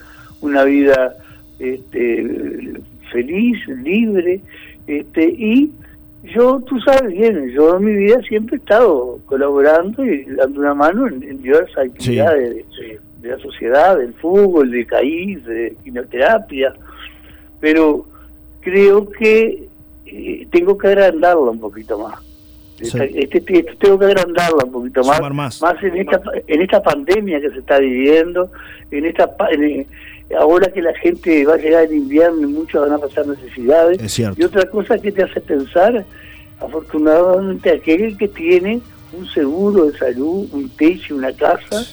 una 0.41 0.63
vida 0.63 1.15
este, 1.57 2.73
feliz, 3.11 3.57
libre, 3.67 4.41
este, 4.85 5.23
y 5.23 5.71
yo, 6.23 6.61
tú 6.61 6.79
sabes 6.81 7.11
bien, 7.11 7.49
yo 7.49 7.77
en 7.77 7.85
mi 7.85 7.93
vida 7.93 8.21
siempre 8.27 8.55
he 8.55 8.59
estado 8.59 9.19
colaborando 9.25 10.05
y 10.05 10.23
dando 10.25 10.61
una 10.61 10.73
mano 10.73 11.07
en, 11.07 11.41
diversas 11.41 11.85
actividades 11.85 12.65
de, 13.21 13.27
la 13.27 13.37
sociedad, 13.39 13.97
del 13.97 14.13
fútbol, 14.15 14.71
de 14.71 14.85
CAIS, 14.85 15.45
de 15.45 15.75
quimioterapia, 15.83 16.73
pero 17.59 18.05
creo 18.61 19.09
que 19.09 19.67
eh, 20.05 20.47
tengo 20.51 20.77
que 20.77 20.87
agrandarla 20.87 21.51
un 21.51 21.59
poquito 21.59 21.97
más. 21.99 22.19
Este, 22.79 23.23
este, 23.23 23.41
tengo 23.79 23.99
que 23.99 24.05
agrandarla 24.05 24.63
un 24.65 24.71
poquito 24.71 25.03
más, 25.03 25.21
más, 25.61 25.83
en 25.83 25.97
esta 25.97 26.19
en 26.47 26.61
esta 26.61 26.81
pandemia 26.81 27.39
que 27.39 27.51
se 27.51 27.59
está 27.59 27.77
viviendo, 27.77 28.51
en 28.89 29.05
esta 29.05 29.29
en, 29.51 29.85
ahora 30.37 30.71
que 30.71 30.81
la 30.81 30.93
gente 30.95 31.45
va 31.45 31.55
a 31.55 31.57
llegar 31.57 31.85
el 31.85 31.93
invierno 31.93 32.41
y 32.41 32.51
muchos 32.51 32.81
van 32.81 32.93
a 32.93 32.99
pasar 32.99 33.27
necesidades. 33.27 34.19
Y 34.19 34.43
otra 34.43 34.69
cosa 34.69 34.97
que 34.97 35.11
te 35.11 35.23
hace 35.23 35.41
pensar, 35.41 36.05
afortunadamente, 36.59 37.71
aquel 37.71 38.17
que 38.17 38.27
tiene 38.27 38.81
un 39.13 39.27
seguro 39.27 39.85
de 39.85 39.97
salud, 39.97 40.47
un 40.53 40.69
techo, 40.69 41.15
una 41.15 41.33
casa, 41.33 41.83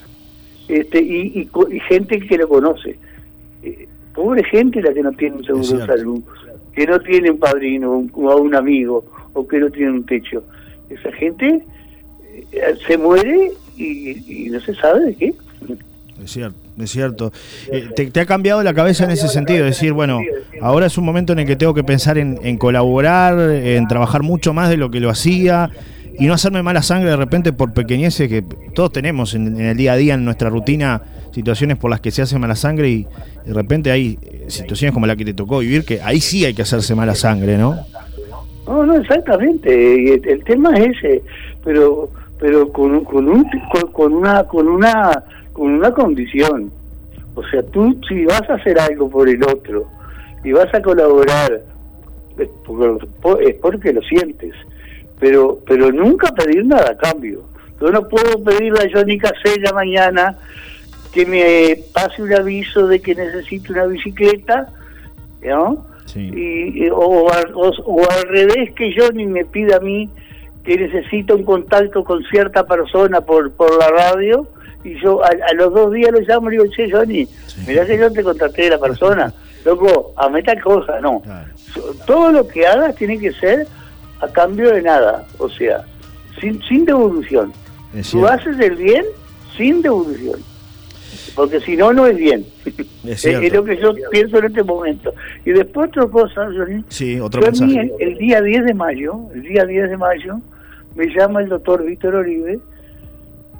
este, 0.68 1.00
y, 1.00 1.49
gente 1.88 2.21
que 2.21 2.38
lo 2.38 2.49
conoce. 2.49 2.99
Eh, 3.62 3.88
pobre 4.14 4.45
gente 4.45 4.83
la 4.83 4.92
que 4.92 5.02
no 5.02 5.12
tiene 5.12 5.37
un 5.37 5.45
seguro 5.45 5.78
de 5.78 5.87
salud, 5.87 6.23
que 6.75 6.87
no 6.87 7.00
tiene 7.00 7.30
un 7.30 7.38
padrino 7.38 7.92
o 8.12 8.37
un 8.37 8.54
amigo, 8.54 9.04
o 9.33 9.47
que 9.47 9.59
no 9.59 9.71
tiene 9.71 9.92
un 9.92 10.07
techo. 10.07 10.45
Esa 10.90 11.12
gente 11.12 11.62
eh, 12.52 12.75
se 12.87 12.97
muere 12.99 13.52
y 13.76 14.49
no 14.50 14.61
se 14.61 14.75
sabe 14.75 15.07
de 15.07 15.14
qué. 15.14 15.35
Es 16.29 16.35
cierto, 16.35 16.59
es 16.79 16.91
cierto. 16.91 17.33
Eh, 17.73 18.11
te, 18.13 18.21
ha 18.21 18.27
cambiado 18.27 18.63
la 18.63 18.75
cabeza 18.75 19.05
en 19.05 19.11
ese 19.11 19.29
sentido? 19.29 19.65
Decir, 19.65 19.95
bueno, 19.95 20.21
ahora 20.61 20.85
es 20.85 20.99
un 20.99 21.07
momento 21.07 21.33
en 21.33 21.39
el 21.39 21.47
que 21.47 21.57
tengo 21.57 21.73
que 21.73 21.83
pensar 21.83 22.19
en, 22.19 22.59
colaborar, 22.59 23.39
en 23.41 23.89
trabajar 23.89 24.23
mucho 24.23 24.53
más 24.53 24.69
de 24.69 24.77
lo 24.77 24.91
que 24.91 25.01
lo 25.01 25.09
hacía 25.09 25.71
y 26.19 26.27
no 26.27 26.35
hacerme 26.35 26.63
mala 26.63 26.83
sangre 26.83 27.09
de 27.09 27.17
repente 27.17 27.55
por 27.55 27.73
pequeñeces 27.73 28.29
que 28.29 28.45
todos 28.75 28.93
tenemos 28.93 29.35
en, 29.35 29.59
el 29.59 29.75
día 29.75 29.95
a 29.95 29.97
día, 29.97 30.15
en 30.15 30.25
nuestra 30.27 30.51
rutina, 30.51 31.01
situaciones 31.33 31.79
por 31.79 31.91
las 31.91 32.03
que 32.03 32.11
se 32.11 32.21
hace 32.21 32.39
mala 32.39 32.57
sangre 32.57 32.91
y 32.91 33.07
de 33.47 33.55
repente 33.55 33.91
hay 33.91 34.19
eh, 34.21 34.45
situaciones 34.49 34.93
como 34.93 35.07
la 35.07 35.17
que 35.17 35.25
te 35.25 35.33
tocó 35.33 35.61
vivir 35.61 35.87
que 35.87 36.03
ahí 36.03 36.21
sí 36.21 36.45
hay 36.45 36.53
que 36.53 36.61
hacerse 36.61 36.95
mala 36.95 37.15
sangre, 37.15 37.57
¿no? 37.57 37.75
No, 38.67 38.85
no, 38.85 38.97
exactamente. 38.97 40.13
El, 40.13 40.45
tema 40.45 40.77
es 40.77 40.95
ese, 40.95 41.23
pero 41.65 42.11
pero 42.39 42.71
con, 42.71 43.03
con, 43.05 43.29
un, 43.31 43.47
con 43.93 44.13
una 44.13 44.45
con 44.45 44.69
una 44.69 45.25
con 45.59 45.73
una 45.73 45.93
condición. 45.93 46.71
O 47.35 47.43
sea, 47.49 47.62
tú 47.65 47.99
si 48.09 48.25
vas 48.25 48.49
a 48.49 48.55
hacer 48.55 48.79
algo 48.79 49.11
por 49.11 49.29
el 49.29 49.43
otro 49.43 49.88
y 50.45 50.53
vas 50.53 50.73
a 50.73 50.81
colaborar, 50.81 51.62
es 52.38 53.55
porque, 53.61 53.93
lo 53.93 54.00
sientes, 54.03 54.55
pero 55.19 55.59
pero 55.67 55.91
nunca 55.91 56.33
pedir 56.33 56.65
nada 56.65 56.93
a 56.93 56.97
cambio. 56.97 57.43
Yo 57.81 57.91
no 57.91 58.09
puedo 58.09 58.43
pedirle 58.43 58.81
a 58.81 58.91
Johnny 58.93 59.19
Casella 59.19 59.73
mañana 59.75 60.38
que 61.12 61.27
me 61.27 61.77
pase 61.93 62.23
un 62.23 62.33
aviso 62.33 62.87
de 62.87 63.00
que 63.00 63.15
necesito 63.15 63.73
una 63.73 63.87
bicicleta, 63.87 64.69
¿no? 65.43 65.87
Y, 66.15 66.88
o, 66.91 67.29
al 67.31 68.29
revés 68.29 68.73
que 68.75 68.95
Johnny 68.97 69.27
me 69.27 69.45
pida 69.45 69.77
a 69.77 69.81
mí 69.81 70.09
que 70.65 70.77
necesito 70.77 71.37
un 71.37 71.45
contacto 71.45 72.03
con 72.03 72.25
cierta 72.25 72.67
persona 72.67 73.21
por, 73.21 73.53
por 73.53 73.77
la 73.79 73.88
radio 73.88 74.49
y 74.85 75.01
yo 75.01 75.23
a, 75.25 75.31
los 75.55 75.73
dos 75.73 75.93
días 75.93 76.13
lo 76.13 76.21
llamo 76.21 76.49
y 76.49 76.53
digo, 76.53 76.67
che, 76.75 76.91
Johnny, 76.91 77.27
mirá 77.67 77.85
que 77.85 77.99
yo 77.99 78.13
te 78.13 78.23
contraté 78.23 78.63
de 78.63 78.71
la 78.71 78.79
persona, 78.79 79.33
loco, 79.65 80.13
a 80.17 80.31
tal 80.43 80.63
cosa, 80.63 81.01
no. 81.01 81.23
Todo 82.07 82.33
lo 82.33 82.49
que 82.49 82.67
hagas 82.67 82.95
tiene 82.97 83.19
que 83.19 83.33
ser 83.33 83.67
a 84.21 84.29
cambio 84.29 84.73
de 84.73 84.83
nada, 84.83 85.27
o 85.39 85.49
sea, 85.49 85.85
sin, 86.41 86.63
sin 86.63 86.85
devolución. 86.85 87.53
Tú 88.11 88.27
haces 88.27 88.59
el 88.61 88.77
bien 88.77 89.05
sin 89.57 89.83
devolución. 89.83 90.41
Porque 91.35 91.61
si 91.61 91.77
no, 91.77 91.93
no 91.93 92.07
es 92.07 92.17
bien. 92.17 92.45
Es, 93.05 93.25
lo 93.53 93.65
que 93.65 93.77
yo 93.77 93.95
pienso 94.11 94.39
en 94.39 94.45
este 94.47 94.63
momento. 94.63 95.15
Y 95.45 95.51
después 95.53 95.89
otra 95.89 96.07
cosa, 96.07 96.47
Johnny. 96.47 96.85
Sí, 96.89 97.21
otro 97.21 97.41
mensaje. 97.41 97.81
el, 97.81 97.93
el 98.01 98.19
día 98.19 98.41
10 98.43 98.65
de 98.65 98.75
mayo, 98.75 99.21
el 99.35 99.43
día 99.43 99.65
10 99.65 99.91
de 99.91 99.97
mayo, 99.97 100.41
me 100.95 101.07
llama 101.07 101.41
el 101.41 101.49
doctor 101.49 101.85
Víctor 101.85 102.17
Oribe 102.17 102.59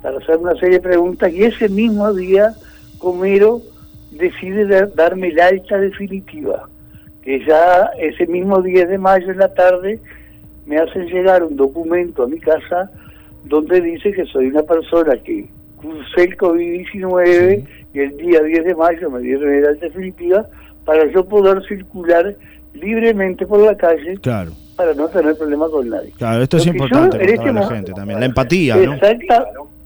para 0.03 0.19
hacer 0.19 0.37
una 0.37 0.55
serie 0.55 0.77
de 0.77 0.81
preguntas 0.81 1.33
y 1.33 1.45
ese 1.45 1.69
mismo 1.69 2.13
día 2.13 2.55
Comero 2.99 3.61
decide 4.13 4.87
darme 4.95 5.33
la 5.33 5.47
alta 5.47 5.79
definitiva, 5.79 6.69
que 7.23 7.45
ya 7.45 7.91
ese 7.99 8.27
mismo 8.27 8.61
10 8.63 8.89
de 8.89 8.99
mayo 8.99 9.31
en 9.31 9.39
la 9.39 9.53
tarde 9.55 10.01
me 10.67 10.79
hacen 10.79 11.07
llegar 11.07 11.43
un 11.43 11.57
documento 11.57 12.25
a 12.25 12.29
mi 12.29 12.39
casa 12.41 12.91
donde 13.45 13.81
dice 13.81 14.13
que 14.13 14.25
soy 14.27 14.49
una 14.49 14.63
persona 14.63 15.17
que 15.23 15.49
cursé 15.77 16.25
el 16.25 16.37
COVID-19 16.37 17.67
y 17.95 17.99
el 17.99 18.17
día 18.17 18.43
10 18.43 18.65
de 18.65 18.75
mayo 18.75 19.11
me 19.11 19.21
dieron 19.21 19.63
la 19.63 19.69
alta 19.69 19.87
definitiva 19.87 20.47
para 20.85 21.11
yo 21.13 21.25
poder 21.27 21.63
circular 21.67 22.37
libremente 22.75 23.47
por 23.47 23.61
la 23.61 23.77
calle 23.77 24.17
claro. 24.21 24.53
para 24.77 24.95
no 24.95 25.09
tener 25.09 25.37
problema 25.37 25.69
con 25.69 25.89
nadie. 25.89 26.13
Claro, 26.17 26.43
esto 26.43 26.57
es 26.57 26.67
importante 26.67 27.19
para 27.19 27.31
este 27.31 27.53
la 27.53 27.67
gente 27.69 27.93
también, 27.93 28.21
la 28.21 28.27
empatía, 28.27 28.77
¿no? 28.77 28.99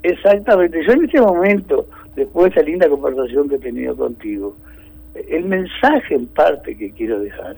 Exactamente. 0.03 0.85
Yo 0.87 0.93
en 0.93 1.05
este 1.05 1.21
momento, 1.21 1.87
después 2.17 2.53
de 2.53 2.61
esa 2.61 2.69
linda 2.69 2.89
conversación 2.89 3.49
que 3.49 3.57
he 3.57 3.61
tenido 3.61 3.97
contigo, 3.97 4.57
el 5.15 5.45
mensaje 5.45 6.15
en 6.15 6.27
parte 6.27 6.77
que 6.77 6.91
quiero 6.91 7.21
dejar 7.21 7.57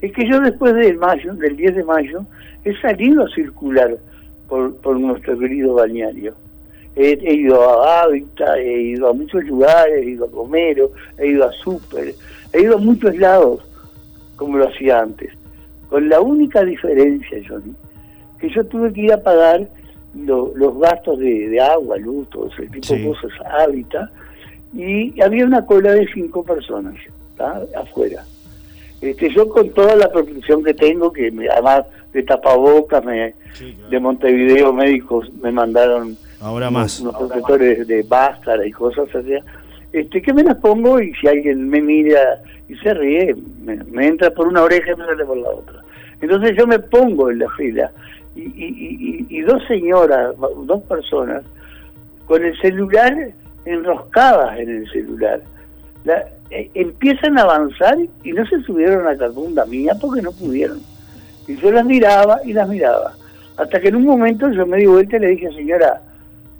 es 0.00 0.12
que 0.12 0.28
yo 0.28 0.40
después 0.40 0.74
del 0.74 0.96
mayo, 0.96 1.34
del 1.34 1.56
10 1.56 1.76
de 1.76 1.84
mayo, 1.84 2.24
he 2.64 2.74
salido 2.80 3.24
a 3.24 3.28
circular 3.28 3.96
por, 4.48 4.98
nuestro 4.98 5.38
querido 5.38 5.74
balneario. 5.74 6.34
He, 6.96 7.18
ido 7.34 7.62
a 7.62 8.02
Hábitat, 8.02 8.58
he 8.58 8.80
ido 8.82 9.08
a 9.08 9.12
muchos 9.12 9.44
lugares, 9.44 10.02
he 10.02 10.10
ido 10.10 10.26
a 10.26 10.30
Comero, 10.30 10.90
he 11.18 11.28
ido 11.28 11.44
a 11.46 11.52
Super, 11.52 12.12
he 12.52 12.62
ido 12.62 12.76
a 12.76 12.80
muchos 12.80 13.16
lados, 13.16 13.60
como 14.36 14.58
lo 14.58 14.68
hacía 14.68 15.00
antes. 15.00 15.30
Con 15.88 16.08
la 16.08 16.20
única 16.20 16.64
diferencia, 16.64 17.38
Johnny, 17.46 17.74
que 18.40 18.48
yo 18.50 18.64
tuve 18.64 18.92
que 18.92 19.02
ir 19.02 19.12
a 19.12 19.22
pagar 19.22 19.68
los 20.14 20.78
gastos 20.78 21.18
de, 21.18 21.60
agua, 21.60 21.96
luz, 21.98 22.28
todo 22.30 22.48
ese 22.48 22.66
tipo 22.68 22.94
de 22.94 23.06
cosas, 23.06 23.30
hábitat, 23.58 24.10
y 24.74 25.20
había 25.20 25.44
una 25.44 25.64
cola 25.66 25.92
de 25.92 26.06
cinco 26.12 26.44
personas 26.44 26.94
afuera. 27.76 28.24
Este, 29.00 29.30
yo 29.30 29.48
con 29.48 29.70
toda 29.70 29.96
la 29.96 30.10
protección 30.10 30.62
que 30.62 30.74
tengo, 30.74 31.12
que 31.12 31.32
además 31.50 31.84
de 32.12 32.22
tapabocas, 32.22 33.02
me, 33.04 33.34
de 33.88 34.00
Montevideo 34.00 34.72
médicos 34.72 35.30
me 35.40 35.50
mandaron 35.50 36.16
Ahora 36.40 36.70
más. 36.70 37.00
unos, 37.00 37.16
protectores 37.16 37.86
de 37.86 38.02
báscara 38.02 38.66
y 38.66 38.72
cosas 38.72 39.08
así, 39.14 39.32
este, 39.92 40.20
que 40.20 40.32
me 40.32 40.42
las 40.42 40.56
pongo 40.56 41.00
y 41.00 41.14
si 41.14 41.28
alguien 41.28 41.68
me 41.68 41.80
mira 41.80 42.42
y 42.68 42.76
se 42.76 42.92
ríe, 42.92 43.34
me, 43.62 44.06
entra 44.06 44.30
por 44.30 44.48
una 44.48 44.62
oreja 44.62 44.92
y 44.92 44.96
me 44.96 45.04
sale 45.06 45.24
por 45.24 45.38
la 45.38 45.50
otra. 45.50 45.80
Entonces 46.20 46.54
yo 46.56 46.66
me 46.66 46.78
pongo 46.78 47.30
en 47.30 47.38
la 47.38 47.48
fila 47.56 47.90
y, 48.40 48.64
y, 48.64 49.26
y, 49.28 49.40
dos 49.42 49.62
señoras, 49.66 50.34
dos 50.64 50.82
personas, 50.84 51.44
con 52.26 52.44
el 52.44 52.56
celular 52.60 53.32
enroscadas 53.64 54.58
en 54.58 54.70
el 54.70 54.90
celular. 54.90 55.40
Eh, 56.50 56.70
empiezan 56.74 57.38
a 57.38 57.42
avanzar 57.42 57.96
y 58.24 58.32
no 58.32 58.46
se 58.46 58.60
subieron 58.62 59.06
a 59.06 59.12
la 59.12 59.18
carbunda 59.18 59.64
mía 59.66 59.92
porque 60.00 60.22
no 60.22 60.32
pudieron. 60.32 60.80
Y 61.46 61.56
yo 61.56 61.70
las 61.70 61.84
miraba 61.84 62.40
y 62.44 62.52
las 62.52 62.68
miraba. 62.68 63.14
Hasta 63.56 63.80
que 63.80 63.88
en 63.88 63.96
un 63.96 64.04
momento 64.04 64.50
yo 64.50 64.66
me 64.66 64.78
di 64.78 64.86
vuelta 64.86 65.16
y 65.16 65.20
le 65.20 65.28
dije, 65.28 65.52
señora, 65.52 66.00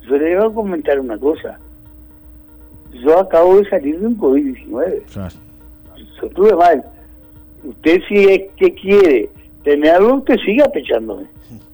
yo 0.02 0.16
le 0.16 0.36
voy 0.36 0.50
a 0.50 0.54
comentar 0.54 1.00
una 1.00 1.18
cosa. 1.18 1.58
Yo 2.92 3.18
acabo 3.18 3.58
de 3.58 3.68
salir 3.70 3.98
de 3.98 4.06
un 4.06 4.18
COVID-19. 4.18 5.02
Yo 5.08 6.26
estuve 6.26 6.54
mal. 6.54 6.84
Usted 7.64 8.00
si 8.08 8.24
es 8.24 8.42
que 8.56 8.74
quiere 8.74 9.30
tenerlo, 9.64 10.16
usted 10.16 10.36
siga 10.44 10.66
pechándome 10.68 11.24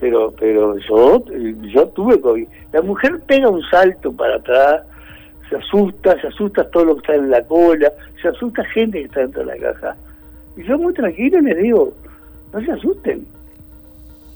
pero 0.00 0.32
pero 0.38 0.76
yo 0.78 1.24
yo 1.62 1.88
tuve 1.88 2.20
COVID. 2.20 2.46
La 2.72 2.82
mujer 2.82 3.20
pega 3.26 3.48
un 3.48 3.62
salto 3.70 4.12
para 4.12 4.36
atrás, 4.36 4.82
se 5.48 5.56
asusta, 5.56 6.20
se 6.20 6.28
asusta 6.28 6.68
todo 6.70 6.86
lo 6.86 6.94
que 6.96 7.00
está 7.00 7.14
en 7.14 7.30
la 7.30 7.42
cola, 7.44 7.92
se 8.20 8.28
asusta 8.28 8.64
gente 8.66 8.98
que 8.98 9.04
está 9.04 9.20
dentro 9.20 9.44
de 9.44 9.58
la 9.58 9.72
caja. 9.72 9.96
Y 10.56 10.64
yo 10.64 10.78
muy 10.78 10.92
tranquilo 10.94 11.40
les 11.40 11.58
digo, 11.58 11.92
no 12.52 12.60
se 12.60 12.72
asusten, 12.72 13.26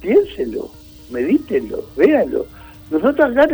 piénsenlo, 0.01 0.69
medítenlo, 1.11 1.79
véanlo. 1.97 2.47
Nosotros 2.91 3.37
acá 3.37 3.47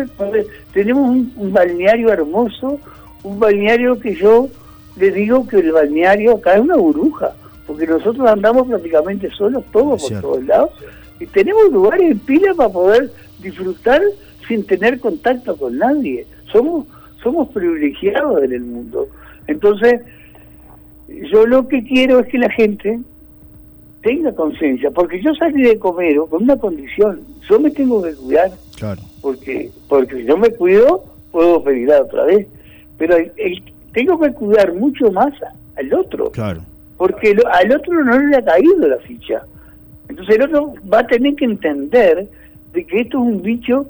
tenemos 0.72 1.08
un, 1.36 1.52
balneario 1.52 2.12
hermoso, 2.12 2.78
un 3.24 3.40
balneario 3.40 3.98
que 3.98 4.14
yo 4.14 4.48
les 4.96 5.12
digo 5.14 5.46
que 5.46 5.56
el 5.58 5.72
balneario 5.72 6.36
acá 6.36 6.54
es 6.54 6.60
una 6.60 6.76
burbuja, 6.76 7.32
porque 7.66 7.86
nosotros 7.86 8.28
andamos 8.28 8.68
prácticamente 8.68 9.30
solos 9.30 9.64
todos 9.72 10.08
por 10.08 10.20
todos 10.20 10.44
lados 10.44 10.70
y 11.20 11.26
tenemos 11.26 11.70
lugares 11.70 12.10
en 12.10 12.18
pila 12.18 12.54
para 12.54 12.68
poder 12.70 13.10
disfrutar 13.40 14.00
sin 14.48 14.64
tener 14.66 15.00
contacto 15.00 15.56
con 15.56 15.78
nadie. 15.78 16.26
Somos, 16.52 16.86
somos 17.22 17.48
privilegiados 17.50 18.42
en 18.42 18.52
el 18.52 18.60
mundo. 18.60 19.08
Entonces, 19.46 20.00
yo 21.08 21.46
lo 21.46 21.68
que 21.68 21.84
quiero 21.84 22.20
es 22.20 22.26
que 22.28 22.38
la 22.38 22.50
gente 22.50 23.00
tenga 24.02 24.32
conciencia, 24.34 24.90
porque 24.90 25.20
yo 25.22 25.34
salí 25.34 25.62
de 25.62 25.78
comer 25.78 26.16
con 26.28 26.42
una 26.42 26.56
condición, 26.56 27.20
yo 27.48 27.58
me 27.58 27.70
tengo 27.70 28.02
que 28.02 28.14
cuidar, 28.14 28.50
claro. 28.78 29.00
porque 29.22 29.70
porque 29.88 30.16
si 30.16 30.24
no 30.24 30.36
me 30.36 30.50
cuido, 30.50 31.04
puedo 31.32 31.64
pedir 31.64 31.90
otra 31.90 32.24
vez, 32.24 32.46
pero 32.98 33.16
tengo 33.92 34.20
que 34.20 34.30
cuidar 34.32 34.74
mucho 34.74 35.10
más 35.10 35.32
al 35.76 35.94
otro, 35.94 36.30
claro. 36.30 36.60
porque 36.98 37.34
al 37.50 37.72
otro 37.72 38.04
no 38.04 38.18
le 38.18 38.36
ha 38.36 38.44
caído 38.44 38.86
la 38.86 38.98
ficha. 38.98 39.42
Entonces 40.08 40.36
el 40.36 40.42
otro 40.42 40.74
va 40.92 41.00
a 41.00 41.06
tener 41.06 41.34
que 41.34 41.44
entender 41.44 42.28
de 42.72 42.86
que 42.86 43.00
esto 43.00 43.18
es 43.18 43.24
un 43.24 43.42
bicho, 43.42 43.86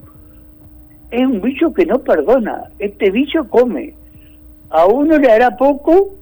es 1.11 1.21
un 1.23 1.41
bicho 1.41 1.73
que 1.73 1.87
no 1.87 1.99
perdona. 1.99 2.65
Este 2.79 3.11
bicho 3.11 3.49
come. 3.49 3.95
A 4.71 4.87
uno 4.87 5.19
le 5.19 5.31
hará 5.31 5.57
poco 5.57 6.15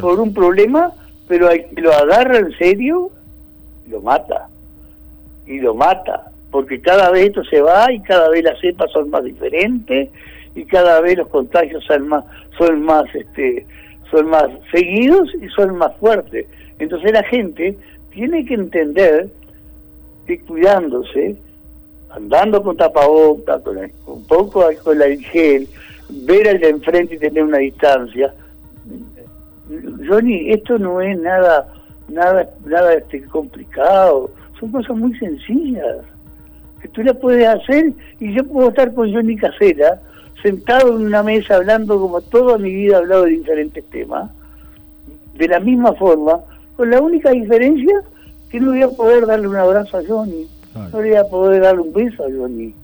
por 0.00 0.20
un 0.20 0.32
problema, 0.32 0.92
pero 1.28 1.48
al 1.48 1.66
que 1.66 1.80
lo 1.80 1.92
agarra 1.92 2.38
en 2.38 2.52
serio, 2.58 3.10
lo 3.88 4.00
mata. 4.00 4.48
Y 5.46 5.60
lo 5.60 5.74
mata. 5.74 6.30
Porque 6.50 6.80
cada 6.80 7.10
vez 7.10 7.26
esto 7.26 7.44
se 7.44 7.60
va 7.60 7.92
y 7.92 8.00
cada 8.00 8.30
vez 8.30 8.44
las 8.44 8.58
cepas 8.60 8.90
son 8.92 9.10
más 9.10 9.24
diferentes 9.24 10.10
y 10.54 10.64
cada 10.64 11.00
vez 11.00 11.18
los 11.18 11.28
contagios 11.28 11.84
son 11.84 12.08
más, 12.08 12.24
son 12.56 12.82
más, 12.82 13.04
este, 13.14 13.66
son 14.10 14.28
más 14.28 14.46
seguidos 14.72 15.28
y 15.40 15.48
son 15.48 15.76
más 15.76 15.94
fuertes. 15.98 16.46
Entonces 16.78 17.12
la 17.12 17.22
gente 17.24 17.76
tiene 18.16 18.46
que 18.46 18.54
entender 18.54 19.28
que 20.26 20.40
cuidándose, 20.40 21.36
andando 22.08 22.62
con 22.62 22.74
tapaboca, 22.74 23.60
con 23.60 23.76
un 24.06 24.26
poco 24.26 24.60
de 24.60 24.74
alcohol 24.74 25.02
en 25.02 25.20
gel, 25.20 25.68
ver 26.24 26.48
al 26.48 26.58
de 26.58 26.70
enfrente 26.70 27.16
y 27.16 27.18
tener 27.18 27.44
una 27.44 27.58
distancia. 27.58 28.32
Johnny, 30.08 30.50
esto 30.50 30.78
no 30.78 31.02
es 31.02 31.18
nada, 31.18 31.68
nada, 32.08 32.48
nada 32.64 32.94
este, 32.94 33.22
complicado, 33.24 34.30
son 34.58 34.72
cosas 34.72 34.96
muy 34.96 35.14
sencillas 35.18 35.98
que 36.80 36.88
tú 36.88 37.02
las 37.02 37.16
puedes 37.18 37.46
hacer 37.46 37.92
y 38.18 38.34
yo 38.34 38.44
puedo 38.44 38.70
estar 38.70 38.94
con 38.94 39.12
Johnny 39.12 39.36
Casera 39.36 40.00
sentado 40.42 40.96
en 40.96 41.04
una 41.04 41.22
mesa 41.22 41.56
hablando 41.56 42.00
como 42.00 42.22
toda 42.22 42.56
mi 42.56 42.72
vida 42.72 42.94
he 42.94 42.96
hablado 42.96 43.24
de 43.24 43.32
diferentes 43.32 43.84
temas, 43.90 44.30
de 45.34 45.48
la 45.48 45.60
misma 45.60 45.92
forma, 45.92 46.40
con 46.76 46.90
la 46.90 47.00
única 47.00 47.30
diferencia 47.30 48.02
que 48.50 48.60
no 48.60 48.70
voy 48.70 48.82
a 48.82 48.88
poder 48.88 49.26
darle 49.26 49.48
un 49.48 49.56
abrazo 49.56 49.98
a 49.98 50.02
Johnny, 50.06 50.46
no 50.74 50.90
voy 50.90 51.14
a 51.14 51.24
poder 51.24 51.62
darle 51.62 51.82
un 51.82 51.92
beso 51.92 52.24
a 52.24 52.28
Johnny, 52.30 52.74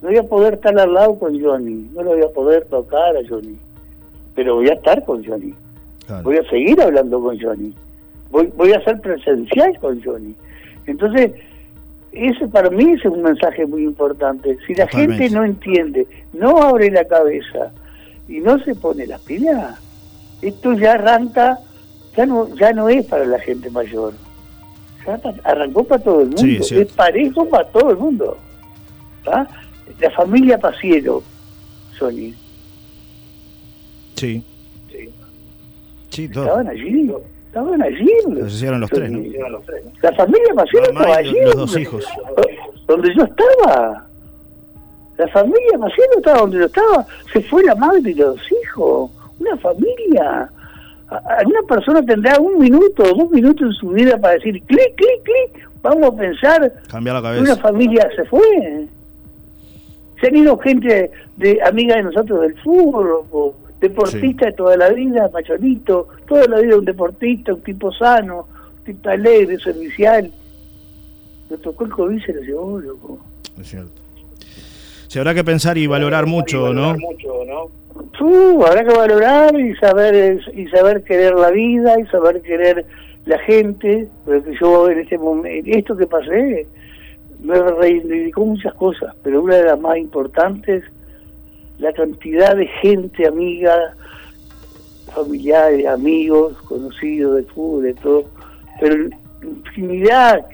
no 0.00 0.08
voy 0.08 0.18
a 0.18 0.22
poder 0.22 0.54
estar 0.54 0.78
al 0.78 0.94
lado 0.94 1.18
con 1.18 1.40
Johnny, 1.40 1.90
no 1.92 2.02
lo 2.02 2.10
voy 2.10 2.22
a 2.22 2.28
poder 2.28 2.64
tocar 2.66 3.16
a 3.16 3.28
Johnny, 3.28 3.58
pero 4.34 4.56
voy 4.56 4.68
a 4.68 4.74
estar 4.74 5.04
con 5.04 5.24
Johnny, 5.24 5.54
voy 6.22 6.36
a 6.36 6.48
seguir 6.48 6.80
hablando 6.80 7.20
con 7.20 7.38
Johnny, 7.38 7.74
voy, 8.30 8.52
voy 8.56 8.72
a 8.72 8.82
ser 8.84 9.00
presencial 9.00 9.78
con 9.80 10.02
Johnny. 10.02 10.34
Entonces, 10.86 11.32
ese 12.12 12.48
para 12.48 12.70
mí 12.70 12.92
es 12.92 13.04
un 13.04 13.22
mensaje 13.22 13.66
muy 13.66 13.84
importante. 13.84 14.56
Si 14.66 14.74
la 14.74 14.86
gente 14.86 15.28
no 15.30 15.44
entiende, 15.44 16.06
no 16.32 16.62
abre 16.62 16.90
la 16.90 17.04
cabeza 17.04 17.72
y 18.28 18.40
no 18.40 18.58
se 18.60 18.74
pone 18.74 19.06
las 19.06 19.20
pilas, 19.20 19.78
esto 20.40 20.72
ya 20.74 20.94
arranca 20.94 21.58
ya 22.16 22.26
no, 22.26 22.54
ya 22.56 22.72
no 22.72 22.88
es 22.88 23.04
para 23.06 23.24
la 23.24 23.38
gente 23.38 23.70
mayor. 23.70 24.14
Ya 25.06 25.20
arrancó 25.44 25.84
para 25.84 26.02
todo 26.02 26.22
el 26.22 26.28
mundo. 26.28 26.64
es, 26.64 26.92
parejo 26.92 27.48
para 27.48 27.68
todo 27.68 27.90
el 27.90 27.96
mundo. 27.96 28.36
La 29.24 30.10
familia 30.12 30.58
Paciero, 30.58 31.22
Sony. 31.98 32.32
Sí. 34.16 34.42
Sí. 36.10 36.24
Estaban 36.24 36.68
allí. 36.68 37.12
Estaban 37.46 37.82
allí. 37.82 38.10
Los 38.28 38.54
hicieron 38.54 38.80
los 38.80 38.90
tres, 38.90 39.10
¿no? 39.10 39.20
La 40.02 40.12
familia 40.12 40.54
Paciero 40.54 40.86
estaba 40.86 41.16
allí. 41.16 41.40
Los 41.42 41.56
dos 41.56 41.78
hijos. 41.78 42.04
Donde 42.86 43.14
yo 43.14 43.24
estaba. 43.24 44.06
La 45.18 45.28
familia 45.28 45.78
Maciero 45.78 46.12
estaba 46.18 46.38
donde 46.40 46.58
yo 46.58 46.64
estaba. 46.66 47.06
Se 47.32 47.40
fue 47.42 47.62
la 47.64 47.74
madre 47.74 48.10
y 48.10 48.14
los 48.14 48.38
hijos. 48.50 49.10
Una 49.38 49.56
familia 49.58 50.50
alguna 51.08 51.62
persona 51.68 52.04
tendrá 52.04 52.38
un 52.40 52.58
minuto 52.58 53.02
o 53.02 53.14
dos 53.14 53.30
minutos 53.30 53.68
en 53.68 53.72
su 53.72 53.88
vida 53.90 54.18
para 54.18 54.34
decir 54.34 54.60
clic, 54.64 54.94
clic, 54.96 55.22
clic, 55.22 55.68
vamos 55.82 56.12
a 56.12 56.16
pensar 56.16 56.72
Cambia 56.88 57.20
la 57.20 57.40
una 57.40 57.56
familia 57.56 58.08
se 58.16 58.24
fue. 58.24 58.88
Se 60.20 60.28
han 60.28 60.36
ido 60.36 60.58
gente 60.58 61.10
de 61.36 61.60
amiga 61.62 61.96
de 61.96 62.04
nosotros 62.04 62.40
del 62.40 62.58
fútbol, 62.62 63.26
o 63.30 63.54
deportista 63.80 64.46
de 64.46 64.52
toda 64.52 64.76
la 64.76 64.90
vida, 64.90 65.30
machonito, 65.32 66.08
toda 66.26 66.46
la 66.46 66.60
vida 66.60 66.78
un 66.78 66.84
deportista, 66.84 67.52
un 67.54 67.60
tipo 67.60 67.92
sano, 67.92 68.48
un 68.78 68.84
tipo 68.84 69.08
alegre, 69.08 69.58
servicial. 69.58 70.32
Le 71.50 71.58
tocó 71.58 71.84
el 71.84 71.90
COVID 71.90 72.24
se 72.24 72.32
lo 72.32 72.40
llevó, 72.40 72.80
loco. 72.80 73.20
Es 73.60 73.68
cierto. 73.68 74.02
Se 75.06 75.20
habrá 75.20 75.34
que 75.34 75.44
pensar 75.44 75.78
y 75.78 75.86
valorar 75.86 76.26
mucho, 76.26 76.72
¿no? 76.72 76.94
Mucho, 76.94 77.44
¿no? 77.46 77.85
Habrá 78.66 78.84
que 78.84 78.94
valorar 78.94 79.60
y 79.60 79.74
saber 79.76 80.40
y 80.54 80.66
saber 80.68 81.02
querer 81.04 81.34
la 81.34 81.50
vida 81.50 82.00
y 82.00 82.06
saber 82.06 82.42
querer 82.42 82.86
la 83.26 83.38
gente, 83.40 84.08
porque 84.24 84.54
yo 84.60 84.88
en 84.88 85.00
este 85.00 85.18
momento, 85.18 85.70
esto 85.70 85.96
que 85.96 86.06
pasé, 86.06 86.66
me 87.40 87.58
reivindicó 87.58 88.46
muchas 88.46 88.74
cosas, 88.74 89.14
pero 89.22 89.42
una 89.42 89.56
de 89.56 89.64
las 89.64 89.80
más 89.80 89.98
importantes, 89.98 90.84
la 91.78 91.92
cantidad 91.92 92.56
de 92.56 92.66
gente 92.66 93.26
amiga, 93.26 93.94
familiares, 95.14 95.86
amigos, 95.86 96.56
conocidos 96.62 97.36
de 97.36 97.42
fútbol, 97.44 97.82
de 97.84 97.94
todo, 97.94 98.24
pero 98.80 99.08
infinidad 99.42 100.46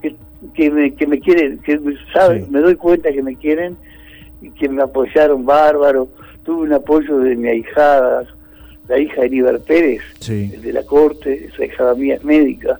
que, 0.00 0.16
que, 0.54 0.70
me, 0.70 0.94
que 0.94 1.06
me 1.06 1.20
quieren, 1.20 1.58
que 1.58 1.78
saben, 2.12 2.50
me 2.50 2.60
doy 2.60 2.76
cuenta 2.76 3.12
que 3.12 3.22
me 3.22 3.36
quieren 3.36 3.76
y 4.40 4.50
que 4.50 4.68
me 4.68 4.82
apoyaron 4.82 5.44
bárbaro 5.44 6.08
tuve 6.44 6.62
un 6.62 6.72
apoyo 6.72 7.18
de 7.18 7.36
mi 7.36 7.48
ahijada, 7.48 8.24
la 8.88 8.98
hija 8.98 9.22
de 9.22 9.30
Niver 9.30 9.60
Pérez, 9.60 10.02
de 10.26 10.72
la 10.72 10.82
corte, 10.84 11.46
esa 11.46 11.64
hijada 11.64 11.94
mía 11.94 12.16
es 12.16 12.24
médica, 12.24 12.78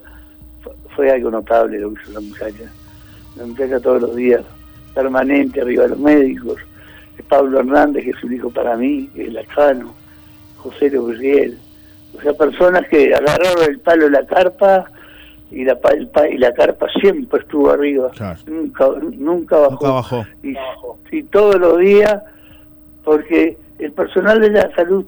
fue 0.94 1.10
algo 1.10 1.30
notable 1.30 1.78
lo 1.78 1.94
que 1.94 2.02
hizo 2.02 2.12
la 2.12 2.20
muchacha. 2.20 2.72
La 3.36 3.46
muchacha 3.46 3.80
todos 3.80 4.02
los 4.02 4.16
días 4.16 4.42
permanente 4.94 5.60
arriba 5.60 5.84
de 5.84 5.90
los 5.90 5.98
médicos, 5.98 6.56
Pablo 7.28 7.60
Hernández, 7.60 8.04
que 8.04 8.10
es 8.10 8.24
un 8.24 8.34
hijo 8.34 8.50
para 8.50 8.76
mí, 8.76 9.08
que 9.14 9.22
es 9.22 9.32
lacano, 9.32 9.94
José 10.58 10.90
Gabriel, 10.90 11.58
o 12.16 12.20
sea, 12.20 12.34
personas 12.34 12.86
que 12.88 13.14
agarraron 13.14 13.64
el 13.68 13.80
palo 13.80 14.04
de 14.04 14.10
la 14.10 14.26
carpa 14.26 14.84
y 15.50 15.64
la, 15.64 15.78
y 16.30 16.36
la 16.36 16.52
carpa 16.52 16.88
siempre 17.00 17.40
estuvo 17.40 17.70
arriba, 17.70 18.10
nunca, 18.46 18.86
nunca 19.12 19.56
bajó. 19.58 20.26
Y, 20.42 20.54
y 21.10 21.22
todos 21.24 21.56
los 21.56 21.78
días, 21.78 22.22
porque 23.04 23.58
el 23.78 23.92
personal 23.92 24.40
de 24.40 24.50
la 24.50 24.74
salud 24.74 25.04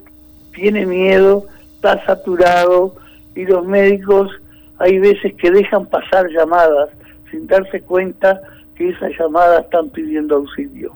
tiene 0.54 0.86
miedo, 0.86 1.46
está 1.74 2.04
saturado 2.06 2.94
y 3.34 3.44
los 3.44 3.66
médicos 3.66 4.30
hay 4.78 4.98
veces 4.98 5.34
que 5.34 5.50
dejan 5.50 5.86
pasar 5.86 6.28
llamadas 6.30 6.90
sin 7.30 7.46
darse 7.46 7.80
cuenta 7.80 8.40
que 8.74 8.88
esas 8.88 9.12
llamadas 9.18 9.64
están 9.64 9.90
pidiendo 9.90 10.36
auxilio. 10.36 10.92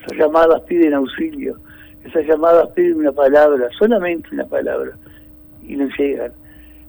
Esas 0.00 0.18
llamadas 0.18 0.62
piden 0.62 0.94
auxilio, 0.94 1.56
esas 2.04 2.24
llamadas 2.26 2.68
piden 2.74 2.96
una 2.96 3.12
palabra, 3.12 3.68
solamente 3.78 4.28
una 4.32 4.46
palabra, 4.46 4.92
y 5.66 5.76
no 5.76 5.88
llegan. 5.98 6.32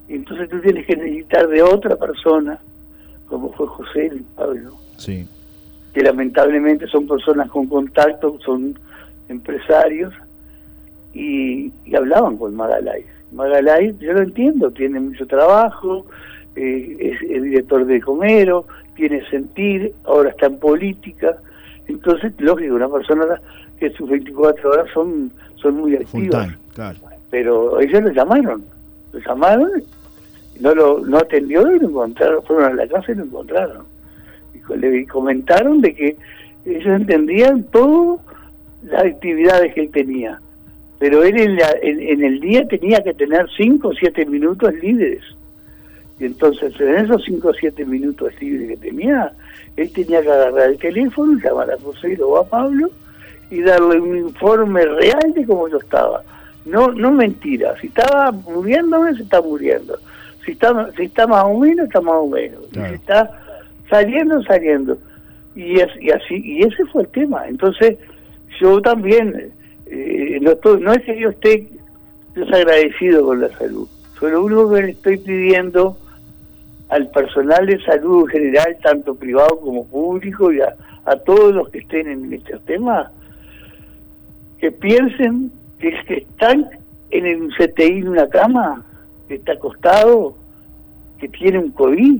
Entonces 0.07 0.49
tú 0.49 0.59
tienes 0.61 0.85
que 0.85 0.95
necesitar 0.95 1.47
de 1.47 1.61
otra 1.61 1.95
persona, 1.95 2.59
como 3.27 3.51
fue 3.53 3.67
José 3.67 4.11
y 4.13 4.19
Pablo, 4.35 4.75
sí. 4.97 5.27
que 5.93 6.01
lamentablemente 6.01 6.87
son 6.87 7.07
personas 7.07 7.49
con 7.49 7.67
contacto, 7.67 8.39
son 8.45 8.77
empresarios, 9.29 10.13
y, 11.13 11.71
hablaban 11.95 12.37
con 12.37 12.55
Magalay. 12.55 13.05
Magalay, 13.31 13.95
yo 13.99 14.13
lo 14.13 14.21
entiendo, 14.21 14.71
tiene 14.71 14.99
mucho 14.99 15.25
trabajo, 15.27 16.05
eh, 16.55 16.97
es, 16.99 17.29
el 17.29 17.43
director 17.43 17.85
de 17.85 18.01
Comero, 18.01 18.65
tiene 18.95 19.27
sentir, 19.29 19.93
ahora 20.03 20.31
está 20.31 20.47
en 20.47 20.59
política, 20.59 21.37
entonces, 21.89 22.33
lógico, 22.37 22.75
una 22.75 22.87
persona 22.87 23.41
que 23.79 23.89
sus 23.91 24.09
24 24.09 24.69
horas 24.69 24.87
son, 24.93 25.31
son 25.55 25.75
muy 25.75 25.95
activas. 25.95 26.49
Pero 27.31 27.79
ellos 27.79 28.03
lo 28.03 28.11
llamaron, 28.11 28.63
lo 29.11 29.19
llamaron, 29.19 29.83
no 30.59 30.75
lo 30.75 30.99
no 30.99 31.17
atendió 31.17 31.61
y 31.75 31.79
lo 31.79 31.89
encontraron, 31.89 32.43
fueron 32.43 32.71
a 32.71 32.73
la 32.75 32.87
casa 32.87 33.11
y 33.11 33.15
lo 33.15 33.23
encontraron. 33.23 33.85
Y 34.53 34.77
le 34.77 35.07
comentaron 35.07 35.81
de 35.81 35.95
que 35.95 36.17
ellos 36.65 36.87
entendían 36.87 37.63
todas 37.63 38.19
las 38.83 39.05
actividades 39.05 39.73
que 39.73 39.81
él 39.81 39.91
tenía 39.91 40.39
pero 40.99 41.23
él 41.23 41.59
en, 41.81 42.23
el 42.23 42.39
día 42.41 42.67
tenía 42.67 43.01
que 43.01 43.13
tener 43.13 43.47
5 43.55 43.87
o 43.87 43.93
7 43.93 44.25
minutos 44.25 44.73
libres. 44.83 45.23
Y 46.19 46.25
entonces 46.25 46.77
en 46.79 46.97
esos 46.97 47.23
5 47.23 47.47
o 47.47 47.53
7 47.53 47.85
minutos 47.85 48.33
libres 48.41 48.67
que 48.67 48.89
tenía, 48.89 49.31
él 49.77 49.91
tenía 49.93 50.21
que 50.21 50.29
agarrar 50.29 50.69
el 50.69 50.77
teléfono, 50.77 51.39
llamar 51.41 51.71
a 51.71 51.79
José 51.79 52.21
o 52.21 52.37
a 52.37 52.45
Pablo 52.45 52.89
y 53.49 53.61
darle 53.61 54.01
un 54.01 54.17
informe 54.17 54.85
real 54.85 55.33
de 55.33 55.45
cómo 55.45 55.69
yo 55.69 55.77
estaba. 55.77 56.21
No 56.65 56.91
no 56.91 57.11
mentira, 57.11 57.73
si 57.79 57.87
estaba 57.87 58.31
muriéndome, 58.31 59.15
se 59.15 59.23
está 59.23 59.41
muriendo. 59.41 59.97
Si 60.45 60.51
está, 60.51 60.91
si 60.97 61.03
está 61.03 61.25
más 61.27 61.45
o 61.45 61.57
menos, 61.57 61.87
está 61.87 62.01
más 62.01 62.15
o 62.15 62.27
menos. 62.27 62.61
Si 62.73 62.79
está 62.93 63.31
saliendo, 63.89 64.43
saliendo. 64.43 64.97
Y, 65.55 65.79
y 65.79 66.11
así 66.11 66.41
y 66.43 66.63
ese 66.63 66.83
fue 66.91 67.03
el 67.03 67.07
tema. 67.07 67.47
Entonces 67.47 67.97
yo 68.59 68.81
también 68.81 69.53
eh, 69.89 70.39
no, 70.41 70.93
es 70.93 71.03
que 71.03 71.19
yo 71.19 71.29
esté 71.29 71.67
desagradecido 72.35 73.25
con 73.25 73.41
la 73.41 73.49
salud. 73.57 73.87
Yo 74.21 74.29
lo 74.29 74.43
único 74.43 74.73
que 74.73 74.81
le 74.83 74.91
estoy 74.91 75.17
pidiendo 75.17 75.97
al 76.89 77.09
personal 77.11 77.65
de 77.65 77.81
salud 77.83 78.23
en 78.23 78.27
general, 78.27 78.77
tanto 78.83 79.15
privado 79.15 79.59
como 79.59 79.85
público, 79.87 80.51
y 80.51 80.61
a, 80.61 80.75
todos 81.25 81.53
los 81.53 81.69
que 81.69 81.79
estén 81.79 82.07
en 82.07 82.33
este 82.33 82.57
tema, 82.59 83.11
que 84.59 84.71
piensen 84.71 85.51
que 85.79 85.89
es 85.89 86.05
que 86.05 86.17
están 86.17 86.69
en 87.09 87.25
el 87.25 87.49
CTI 87.55 87.99
en 87.99 88.09
una 88.09 88.27
cama, 88.27 88.83
que 89.27 89.35
está 89.35 89.53
acostado, 89.53 90.35
que 91.19 91.27
tiene 91.29 91.57
un 91.57 91.71
COVID, 91.71 92.19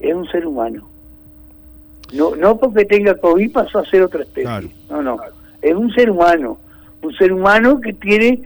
es 0.00 0.14
un 0.14 0.26
ser 0.28 0.46
humano. 0.46 0.88
No, 2.12 2.36
no 2.36 2.56
porque 2.56 2.84
tenga 2.84 3.16
COVID 3.16 3.50
pasó 3.50 3.80
a 3.80 3.86
ser 3.86 4.02
otra 4.02 4.22
especie. 4.22 4.70
No, 4.88 5.02
no. 5.02 5.18
Es 5.70 5.74
un 5.74 5.92
ser 5.92 6.10
humano 6.10 6.58
un 7.02 7.14
ser 7.14 7.32
humano 7.32 7.80
que 7.80 7.92
tiene 7.92 8.42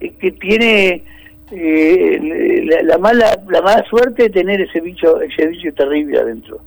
eh, 0.00 0.12
que 0.18 0.32
tiene 0.32 1.02
eh, 1.50 2.80
la, 2.84 2.98
mala 2.98 3.38
la 3.48 3.62
mala 3.62 3.84
suerte 3.88 4.24
de 4.24 4.30
tener 4.30 4.60
ese 4.60 4.80
bicho 4.80 5.20
ese 5.20 5.46
bicho 5.46 5.72
terrible 5.74 6.18
adentro. 6.18 6.60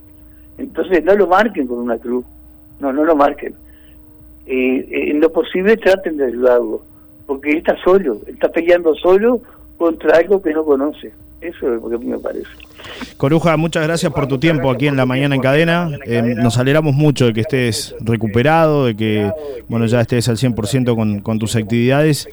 Entonces 0.58 1.04
no 1.04 1.14
lo 1.14 1.26
marquen 1.26 1.66
con 1.66 1.78
una 1.78 1.98
cruz. 1.98 2.24
No 2.80 2.92
no 2.92 3.04
lo 3.04 3.16
marquen. 3.16 3.54
Eh, 4.46 4.86
en 4.90 5.20
lo 5.20 5.32
posible 5.32 5.76
traten 5.76 6.16
de 6.16 6.26
ayudarlo 6.26 6.82
porque 7.26 7.50
él 7.50 7.58
está 7.58 7.76
solo 7.84 8.18
está 8.26 8.50
peleando 8.50 8.94
solo 8.94 9.40
contra 9.80 10.18
algo 10.18 10.42
que 10.42 10.52
no 10.52 10.62
conoce 10.62 11.10
eso 11.40 11.74
es 11.74 11.82
lo 11.82 11.88
que 11.88 11.94
a 11.94 11.98
mí 11.98 12.06
me 12.06 12.18
parece. 12.18 12.46
Coruja, 13.16 13.56
muchas 13.56 13.86
gracias 13.86 14.12
por 14.12 14.26
tu 14.26 14.38
tiempo 14.38 14.70
aquí 14.70 14.86
en 14.86 14.96
la 14.96 15.06
mañana 15.06 15.34
en 15.34 15.40
cadena. 15.40 15.90
Eh, 16.04 16.34
nos 16.36 16.58
alegramos 16.58 16.94
mucho 16.94 17.26
de 17.26 17.32
que 17.32 17.40
estés 17.40 17.94
recuperado, 18.00 18.86
de 18.86 18.96
que 18.96 19.30
bueno 19.68 19.86
ya 19.86 20.02
estés 20.02 20.28
al 20.28 20.36
100% 20.36 20.94
con, 20.94 21.20
con 21.20 21.38
tus 21.38 21.56
actividades 21.56 22.28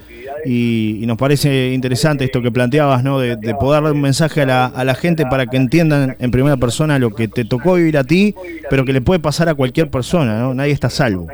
y, 0.45 1.03
nos 1.07 1.17
parece 1.17 1.71
interesante 1.71 2.25
esto 2.25 2.41
que 2.41 2.51
planteabas, 2.51 3.01
¿no? 3.01 3.19
De, 3.19 3.37
poder 3.57 3.83
dar 3.83 3.93
un 3.93 4.01
mensaje 4.01 4.41
a 4.41 4.45
la, 4.45 4.65
a 4.65 4.83
la 4.83 4.93
gente 4.93 5.25
para 5.25 5.45
que 5.45 5.55
entiendan 5.55 6.17
en 6.19 6.31
primera 6.31 6.57
persona 6.57 6.99
lo 6.99 7.11
que 7.11 7.29
te 7.29 7.45
tocó 7.45 7.75
vivir 7.75 7.97
a 7.97 8.03
ti, 8.03 8.35
pero 8.69 8.83
que 8.83 8.91
le 8.91 8.99
puede 8.99 9.21
pasar 9.21 9.47
a 9.47 9.55
cualquier 9.55 9.89
persona, 9.89 10.37
¿no? 10.39 10.53
Nadie 10.53 10.73
está 10.73 10.89
salvo. 10.89 11.27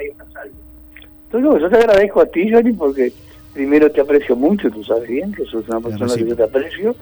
yo 1.31 1.69
te 1.69 1.77
agradezco 1.77 2.21
a 2.21 2.27
ti, 2.27 2.51
Johnny, 2.51 2.73
porque 2.73 3.11
primero 3.53 3.91
te 3.91 4.01
aprecio 4.01 4.35
mucho, 4.35 4.69
tú 4.71 4.83
sabes 4.83 5.07
bien 5.07 5.31
que 5.31 5.45
sos 5.45 5.67
una 5.69 5.79
persona 5.79 6.15
que 6.15 6.25
yo 6.27 6.35
te 6.35 6.43
aprecio, 6.43 6.95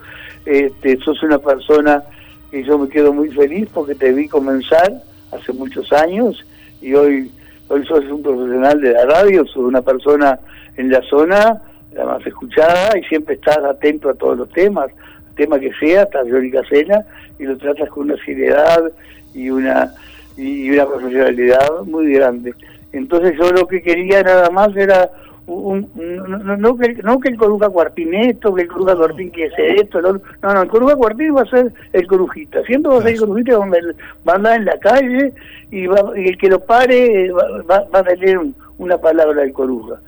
este, 0.45 0.97
sos 0.97 1.21
una 1.23 1.39
persona 1.39 2.03
que 2.49 2.63
yo 2.63 2.77
me 2.77 2.89
quedo 2.89 3.13
muy 3.13 3.29
feliz 3.29 3.69
porque 3.73 3.95
te 3.95 4.11
vi 4.11 4.27
comenzar 4.27 5.01
hace 5.31 5.53
muchos 5.53 5.91
años 5.93 6.45
y 6.81 6.93
hoy, 6.93 7.31
hoy 7.69 7.85
sos 7.85 8.03
un 8.05 8.21
profesional 8.21 8.81
de 8.81 8.91
la 8.91 9.05
radio, 9.05 9.45
sos 9.45 9.63
una 9.63 9.81
persona 9.81 10.39
en 10.77 10.89
la 10.89 11.01
zona 11.03 11.61
la 11.93 12.05
más 12.05 12.25
escuchada 12.25 12.97
y 12.97 13.03
siempre 13.03 13.35
estás 13.35 13.57
atento 13.57 14.09
a 14.09 14.13
todos 14.13 14.37
los 14.37 14.49
temas, 14.49 14.91
tema 15.35 15.59
que 15.59 15.71
sea, 15.73 16.03
estás 16.03 16.27
Johnny 16.29 16.51
Casena 16.51 17.05
y 17.39 17.43
lo 17.43 17.57
tratas 17.57 17.89
con 17.89 18.03
una 18.03 18.23
seriedad 18.23 18.91
y 19.33 19.49
una 19.49 19.93
y 20.37 20.69
una 20.71 20.85
profesionalidad 20.85 21.81
muy 21.85 22.13
grande. 22.13 22.53
Entonces 22.93 23.33
yo 23.37 23.51
lo 23.51 23.67
que 23.67 23.81
quería 23.81 24.23
nada 24.23 24.49
más 24.49 24.75
era 24.75 25.09
no, 25.51 26.57
no, 26.57 26.77
que, 26.77 26.93
no 27.03 27.19
que 27.19 27.29
el 27.29 27.37
Coruja 27.37 27.69
Cuartín 27.69 28.13
esto, 28.13 28.53
que 28.53 28.63
el 28.63 28.67
Coruja 28.67 28.95
Cuartín 28.95 29.31
que 29.31 29.45
es 29.45 29.53
esto, 29.57 30.01
no, 30.01 30.21
no, 30.41 30.61
el 30.61 30.69
Coruja 30.69 30.95
Cuartín 30.95 31.35
va 31.35 31.41
a 31.41 31.45
ser 31.45 31.73
el 31.93 32.07
Corujita, 32.07 32.63
siempre 32.63 32.91
va 32.91 32.99
a 32.99 33.01
ser 33.01 33.13
el 33.13 33.19
Corujita 33.19 33.53
donde 33.53 33.79
va 34.27 34.33
a 34.33 34.35
andar 34.35 34.57
en 34.57 34.65
la 34.65 34.77
calle 34.79 35.33
y, 35.71 35.87
va, 35.87 36.11
y 36.17 36.29
el 36.29 36.37
que 36.37 36.49
lo 36.49 36.59
pare 36.59 37.31
va, 37.31 37.85
va, 37.93 37.99
a 37.99 38.03
tener 38.03 38.39
una 38.77 38.97
palabra 38.97 39.41
del 39.41 39.53
Coruja. 39.53 39.99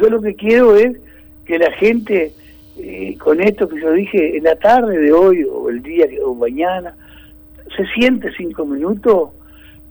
Yo 0.00 0.08
lo 0.08 0.20
que 0.20 0.34
quiero 0.34 0.76
es 0.76 0.96
que 1.44 1.58
la 1.58 1.70
gente, 1.72 2.32
eh, 2.78 3.16
con 3.18 3.40
esto 3.40 3.68
que 3.68 3.80
yo 3.80 3.92
dije, 3.92 4.36
en 4.36 4.44
la 4.44 4.56
tarde 4.56 4.98
de 4.98 5.12
hoy 5.12 5.44
o 5.44 5.68
el 5.70 5.82
día 5.82 6.06
o 6.24 6.34
mañana, 6.34 6.94
se 7.76 7.86
siente 7.94 8.30
cinco 8.36 8.64
minutos 8.64 9.30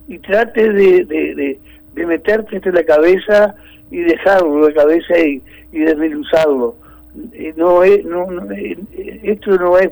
y 0.06 0.18
trate 0.18 0.72
de, 0.72 1.04
de, 1.04 1.34
de, 1.34 1.60
de 1.94 2.06
meterte 2.06 2.60
en 2.62 2.74
la 2.74 2.84
cabeza 2.84 3.54
y 3.90 3.98
dejarlo 3.98 4.66
de 4.66 4.74
cabeza 4.74 5.18
y, 5.18 5.42
y 5.72 5.78
desmenuzarlo. 5.80 6.76
Eh, 7.32 7.54
no 7.56 7.82
es, 7.82 8.04
no, 8.04 8.28
eh, 8.52 8.76
esto 9.22 9.56
no 9.58 9.78
es 9.78 9.90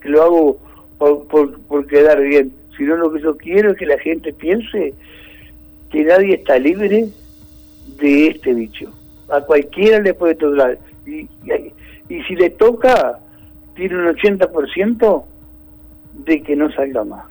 que 0.00 0.08
lo 0.08 0.22
hago 0.22 0.58
por, 0.98 1.58
por, 1.60 1.86
quedar 1.86 2.20
bien, 2.20 2.52
sino 2.76 2.96
lo 2.96 3.12
que 3.12 3.20
yo 3.20 3.36
quiero 3.36 3.72
es 3.72 3.78
que 3.78 3.86
la 3.86 3.98
gente 3.98 4.32
piense 4.32 4.94
que 5.90 6.04
nadie 6.04 6.36
está 6.36 6.58
libre 6.58 7.08
de 7.98 8.26
este 8.28 8.54
bicho. 8.54 8.92
A 9.28 9.40
cualquiera 9.40 9.98
le 9.98 10.14
puede 10.14 10.36
tocar. 10.36 10.78
Y, 11.06 11.28
y, 12.08 12.22
si 12.22 12.36
le 12.36 12.50
toca, 12.50 13.18
tiene 13.74 13.96
un 13.96 14.16
80% 14.16 15.24
de 16.24 16.42
que 16.42 16.56
no 16.56 16.70
salga 16.72 17.04
más. 17.04 17.24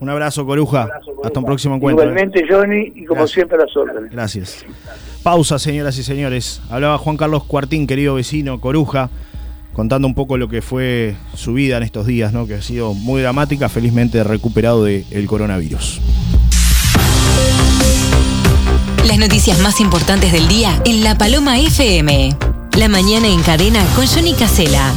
Un 0.00 0.10
abrazo, 0.10 0.44
Coruja. 0.44 0.88
Hasta 1.22 1.38
un 1.38 1.46
próximo 1.46 1.76
encuentro. 1.76 2.04
¿eh? 2.04 2.08
Igualmente, 2.08 2.44
Johnny, 2.48 2.92
y 2.94 3.04
como 3.04 3.26
siempre, 3.26 3.56
las 3.58 3.74
órdenes. 3.76 4.10
Gracias. 4.12 4.64
Pausa, 5.22 5.58
señoras 5.58 5.96
y 5.98 6.02
señores. 6.02 6.60
Hablaba 6.68 6.98
Juan 6.98 7.16
Carlos 7.16 7.44
Cuartín, 7.44 7.86
querido 7.86 8.14
vecino, 8.14 8.60
Coruja, 8.60 9.08
contando 9.72 10.06
un 10.06 10.14
poco 10.14 10.36
lo 10.36 10.48
que 10.48 10.60
fue 10.60 11.16
su 11.34 11.54
vida 11.54 11.78
en 11.78 11.82
estos 11.82 12.06
días, 12.06 12.32
¿no? 12.32 12.46
que 12.46 12.54
ha 12.54 12.62
sido 12.62 12.92
muy 12.92 13.22
dramática, 13.22 13.68
felizmente 13.68 14.22
recuperado 14.22 14.84
del 14.84 15.26
coronavirus. 15.26 16.00
Las 19.06 19.18
noticias 19.18 19.60
más 19.60 19.80
importantes 19.80 20.32
del 20.32 20.48
día 20.48 20.80
en 20.84 21.04
La 21.04 21.16
Paloma 21.16 21.58
FM. 21.58 22.30
La 22.78 22.88
mañana 22.88 23.28
en 23.28 23.42
cadena 23.42 23.84
con 23.94 24.06
Johnny 24.06 24.34
Casela. 24.34 24.92